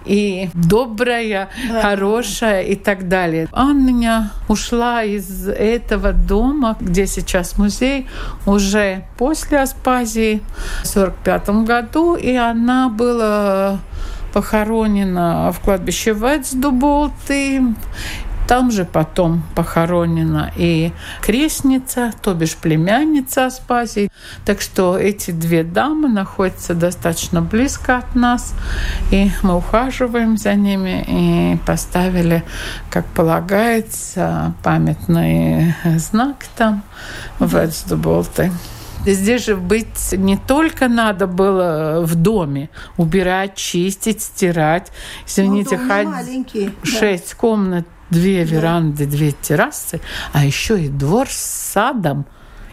и 0.04 0.50
добрая, 0.54 1.48
да. 1.70 1.82
хорошая 1.82 2.64
и 2.64 2.76
так 2.76 3.08
далее. 3.08 3.48
Анна 3.54 4.34
ушла 4.50 5.04
из 5.04 5.48
этого 5.48 6.12
дома, 6.12 6.76
где 6.82 7.08
сейчас 7.08 7.58
музей, 7.58 8.10
уже 8.46 9.06
после 9.18 9.60
Аспазии 9.62 10.42
в 10.84 10.90
1945 10.94 11.50
году, 11.66 12.16
и 12.18 12.36
она 12.36 12.90
была 12.90 13.80
похоронена 14.34 15.54
в 15.54 15.62
кладбище 15.62 16.12
Вецдуболты. 16.12 17.62
Там 18.48 18.72
же 18.72 18.86
потом 18.86 19.44
похоронена 19.56 20.52
и 20.56 20.92
крестница, 21.22 22.12
то 22.22 22.34
бишь 22.34 22.56
племянница 22.56 23.48
Аспазии. 23.48 24.12
Так 24.46 24.62
что 24.62 24.98
эти 24.98 25.32
две 25.32 25.64
дамы 25.64 26.08
находятся 26.10 26.76
достаточно 26.76 27.42
близко 27.42 27.98
от 27.98 28.16
нас, 28.16 28.54
и 29.12 29.32
мы 29.42 29.56
ухаживаем 29.56 30.38
за 30.38 30.54
ними 30.54 31.04
и 31.08 31.58
поставили, 31.66 32.44
как 32.90 33.06
полагается, 33.08 34.54
памятный 34.64 35.74
знак 35.98 36.46
там 36.56 36.84
в 37.40 37.56
Эцдуболте. 37.56 38.52
Здесь 39.06 39.46
же 39.46 39.56
быть 39.56 40.14
не 40.14 40.36
только 40.36 40.88
надо 40.88 41.28
было 41.28 42.02
в 42.04 42.16
доме 42.16 42.70
убирать, 42.98 43.56
чистить, 43.56 44.22
стирать. 44.22 44.92
Извините, 45.28 45.78
ну, 45.78 45.88
маленький, 45.88 46.72
шесть 46.84 47.32
да. 47.32 47.38
комнат 47.38 47.88
две 48.10 48.44
веранды, 48.44 49.06
две 49.06 49.32
террасы, 49.32 50.02
а 50.34 50.46
еще 50.46 50.82
и 50.82 50.90
двор 50.90 51.28
с 51.30 51.72
садом 51.74 52.26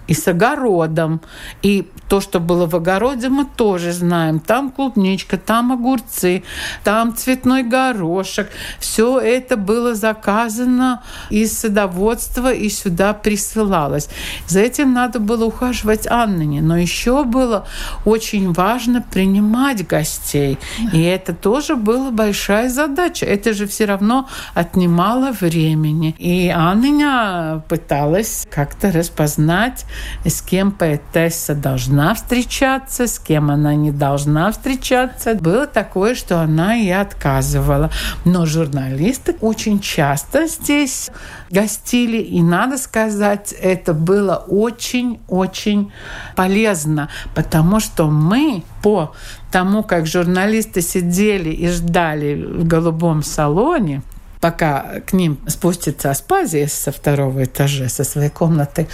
и 0.06 0.14
с 0.14 0.28
огородом. 0.28 1.20
И 1.62 1.88
то, 2.08 2.20
что 2.20 2.40
было 2.40 2.66
в 2.66 2.76
огороде, 2.76 3.28
мы 3.28 3.44
тоже 3.44 3.92
знаем. 3.92 4.38
Там 4.40 4.70
клубничка, 4.70 5.38
там 5.38 5.72
огурцы, 5.72 6.42
там 6.84 7.16
цветной 7.16 7.62
горошек. 7.62 8.50
Все 8.78 9.18
это 9.18 9.56
было 9.56 9.94
заказано 9.94 11.02
из 11.30 11.56
садоводства 11.56 12.52
и 12.52 12.68
сюда 12.68 13.14
присылалось. 13.14 14.08
За 14.46 14.60
этим 14.60 14.92
надо 14.92 15.20
было 15.20 15.46
ухаживать 15.46 16.06
Анне. 16.06 16.60
Но 16.60 16.76
еще 16.76 17.24
было 17.24 17.66
очень 18.04 18.52
важно 18.52 19.02
принимать 19.02 19.86
гостей. 19.86 20.58
И 20.92 21.00
это 21.02 21.32
тоже 21.32 21.76
была 21.76 22.10
большая 22.10 22.68
задача. 22.68 23.24
Это 23.24 23.54
же 23.54 23.66
все 23.66 23.86
равно 23.86 24.28
отнимало 24.54 25.32
времени. 25.32 26.14
И 26.18 26.48
Анна 26.48 27.62
пыталась 27.68 28.46
как-то 28.50 28.92
распознать, 28.92 29.86
с 30.24 30.42
кем 30.42 30.72
поэтесса 30.72 31.54
должна 31.54 32.14
встречаться, 32.14 33.06
с 33.06 33.18
кем 33.18 33.50
она 33.50 33.74
не 33.74 33.90
должна 33.90 34.50
встречаться. 34.52 35.34
Было 35.34 35.66
такое, 35.66 36.14
что 36.14 36.40
она 36.40 36.76
и 36.76 36.90
отказывала. 36.90 37.90
Но 38.24 38.46
журналисты 38.46 39.36
очень 39.40 39.80
часто 39.80 40.46
здесь 40.46 41.10
гостили, 41.50 42.18
и 42.18 42.42
надо 42.42 42.78
сказать, 42.78 43.52
это 43.52 43.94
было 43.94 44.44
очень-очень 44.48 45.92
полезно, 46.34 47.08
потому 47.34 47.80
что 47.80 48.06
мы 48.08 48.64
по 48.82 49.14
тому, 49.50 49.82
как 49.82 50.06
журналисты 50.06 50.80
сидели 50.80 51.50
и 51.50 51.68
ждали 51.68 52.34
в 52.42 52.66
голубом 52.66 53.22
салоне, 53.22 54.02
пока 54.40 55.00
к 55.06 55.12
ним 55.12 55.38
спустится 55.46 56.10
Аспазия 56.10 56.66
со 56.66 56.90
второго 56.90 57.44
этажа, 57.44 57.88
со 57.88 58.02
своей 58.02 58.30
комнаты, 58.30 58.88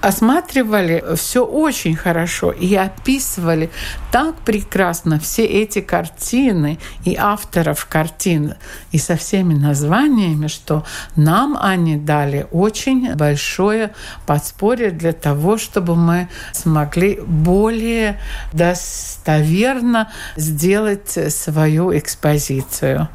осматривали 0.00 1.04
все 1.16 1.44
очень 1.44 1.96
хорошо 1.96 2.52
и 2.52 2.74
описывали 2.74 3.70
так 4.12 4.36
прекрасно 4.36 5.18
все 5.18 5.44
эти 5.44 5.80
картины 5.80 6.78
и 7.04 7.16
авторов 7.16 7.86
картин 7.86 8.54
и 8.92 8.98
со 8.98 9.16
всеми 9.16 9.54
названиями, 9.54 10.46
что 10.46 10.84
нам 11.16 11.58
они 11.60 11.96
дали 11.96 12.46
очень 12.52 13.14
большое 13.14 13.92
подспорье 14.26 14.90
для 14.90 15.12
того, 15.12 15.58
чтобы 15.58 15.96
мы 15.96 16.28
смогли 16.52 17.20
более 17.26 18.20
достоверно 18.52 20.12
сделать 20.36 21.18
свою 21.32 21.96
экспозицию. 21.96 23.08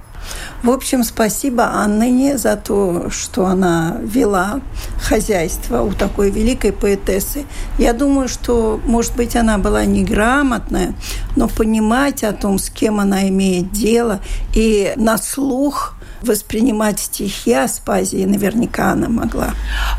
В 0.62 0.70
общем, 0.70 1.04
спасибо 1.04 1.82
Анне 1.82 2.38
за 2.38 2.56
то, 2.56 3.10
что 3.10 3.46
она 3.46 3.98
вела 4.02 4.62
хозяйство 5.02 5.82
у 5.82 5.92
такой 5.94 6.32
великой 6.32 6.72
поэтессы. 6.72 7.46
Я 7.78 7.94
думаю, 7.94 8.28
что, 8.28 8.80
может 8.86 9.16
быть, 9.16 9.36
она 9.36 9.58
была 9.58 9.86
неграмотная, 9.86 10.94
но 11.36 11.48
понимать 11.48 12.24
о 12.24 12.34
том, 12.34 12.58
с 12.60 12.70
кем 12.70 13.00
она 13.00 13.28
имеет 13.30 13.72
дело, 13.72 14.20
и 14.54 14.94
на 14.96 15.18
слух 15.18 15.96
воспринимать 16.22 17.00
стихи 17.00 17.54
Аспазии 17.54 18.26
наверняка 18.26 18.92
она 18.92 19.10
могла. 19.10 19.50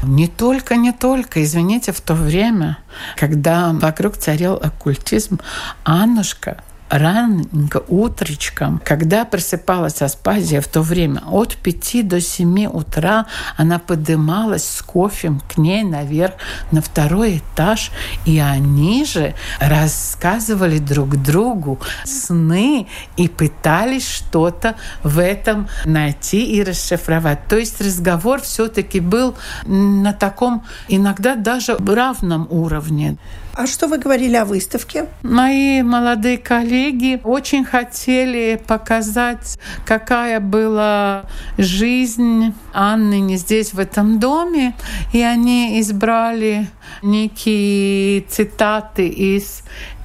Не 0.03 0.29
только, 0.29 0.77
не 0.77 0.93
только. 0.93 1.43
Извините, 1.45 1.93
в 1.93 2.01
то 2.01 2.15
время, 2.15 2.79
когда 3.17 3.73
вокруг 3.73 4.17
царил 4.17 4.55
оккультизм, 4.55 5.39
Аннушка 5.85 6.63
раненько, 6.95 7.83
утречком, 7.89 8.81
когда 8.85 9.25
просыпалась 9.25 10.03
Аспазия 10.03 10.61
в 10.61 10.69
то 10.69 10.83
время, 10.83 11.23
от 11.27 11.57
5 11.57 12.07
до 12.07 12.21
7 12.21 12.67
утра 12.67 13.27
она 13.57 13.79
поднималась 13.79 14.69
с 14.69 14.83
кофем 14.83 15.41
к 15.41 15.57
ней 15.57 15.83
наверх 15.83 16.35
на 16.71 16.83
второй 16.83 17.39
этаж, 17.39 17.91
и 18.27 18.39
они 18.39 19.05
же 19.05 19.35
рассказывали 19.61 20.79
друг 20.79 21.17
другу 21.17 21.81
сны 22.05 22.87
и 23.17 23.29
пытались 23.29 24.09
что-то 24.09 24.75
в 25.03 25.19
этом 25.19 25.69
найти 25.85 26.45
и 26.57 26.63
расшифровать. 26.63 27.49
То 27.49 27.57
есть 27.57 27.81
разговор 27.81 28.41
все-таки 28.43 29.01
был 29.01 29.35
на 29.67 30.13
таком 30.13 30.65
иногда 30.89 31.35
даже 31.35 31.77
равном 31.95 32.47
уровне. 32.51 33.17
А 33.57 33.69
что 33.69 33.87
вы 33.87 33.99
говорили 33.99 34.35
о 34.35 34.45
выставке? 34.45 35.07
Мои 35.23 35.81
молодые 35.83 36.39
коллеги 36.39 37.21
очень 37.23 37.65
хотели 37.65 38.61
показать, 38.67 39.59
какая 39.87 40.41
была 40.41 41.27
жизнь 41.57 42.53
Анны 42.73 43.21
не 43.21 43.37
здесь, 43.37 43.73
в 43.73 43.79
этом 43.79 44.19
доме. 44.19 44.75
И 45.13 45.23
они 45.23 45.81
избрали 45.81 46.67
некие 47.03 48.23
цитаты 48.23 49.07
из 49.07 49.63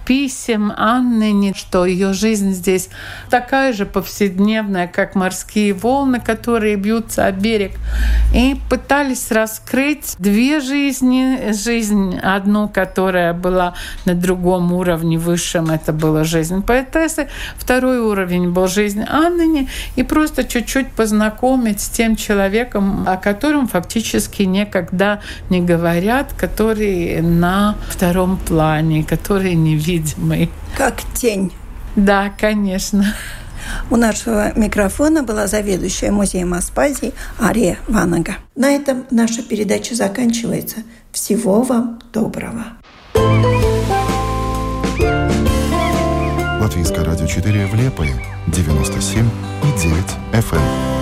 писем 0.10 0.74
Анны, 0.76 1.54
что 1.56 1.86
ее 1.86 2.14
жизнь 2.14 2.52
здесь 2.54 2.90
такая 3.30 3.74
же 3.74 3.86
повседневная, 3.86 4.88
как 4.88 5.14
морские 5.14 5.76
волны, 5.76 6.20
которые 6.20 6.78
бьются 6.78 7.28
о 7.28 7.32
берег. 7.32 7.74
И 8.34 8.56
пытались 8.72 9.32
раскрыть 9.32 10.16
две 10.18 10.62
жизни. 10.62 11.52
Жизнь 11.54 12.18
одну, 12.24 12.68
которая 12.68 13.36
была 13.36 13.76
на 14.06 14.16
другом 14.16 14.74
уровне 14.74 15.20
высшем, 15.20 15.70
это 15.70 15.94
была 15.94 16.24
жизнь 16.24 16.64
поэтессы. 16.64 17.28
Второй 17.56 18.00
уровень 18.00 18.50
был 18.50 18.68
жизнь 18.68 19.06
Анны. 19.08 19.68
И 19.96 20.02
просто 20.02 20.44
чуть-чуть 20.44 20.88
познакомить 20.88 21.82
с 21.82 21.90
тем 21.90 22.16
человеком, 22.16 23.08
о 23.08 23.18
котором 23.18 23.68
фактически 23.68 24.42
никогда 24.42 25.20
не 25.52 25.62
говорят, 25.62 26.34
который 26.34 27.22
на 27.22 27.76
втором 27.90 28.38
плане, 28.38 29.04
который 29.04 29.54
невидимый. 30.00 30.50
Как 30.78 31.02
тень. 31.14 31.52
Да, 31.96 32.32
конечно. 32.38 33.16
У 33.90 33.98
нашего 33.98 34.58
микрофона 34.58 35.22
была 35.24 35.48
заведующая 35.48 36.12
музеем 36.12 36.54
Аспазии 36.54 37.14
Ария 37.40 37.78
Ванага. 37.88 38.38
На 38.56 38.72
этом 38.72 39.06
наша 39.12 39.44
передача 39.44 39.96
заканчивается. 39.96 40.78
Всего 41.12 41.62
вам 41.62 42.00
доброго. 42.14 42.66
Латвийское 46.62 47.04
радио 47.04 47.28
4 47.28 47.68
в 47.68 47.76
Лепое, 47.76 48.14
97 48.48 49.28
и 49.64 49.82
9 49.82 50.04
FM. 50.34 50.99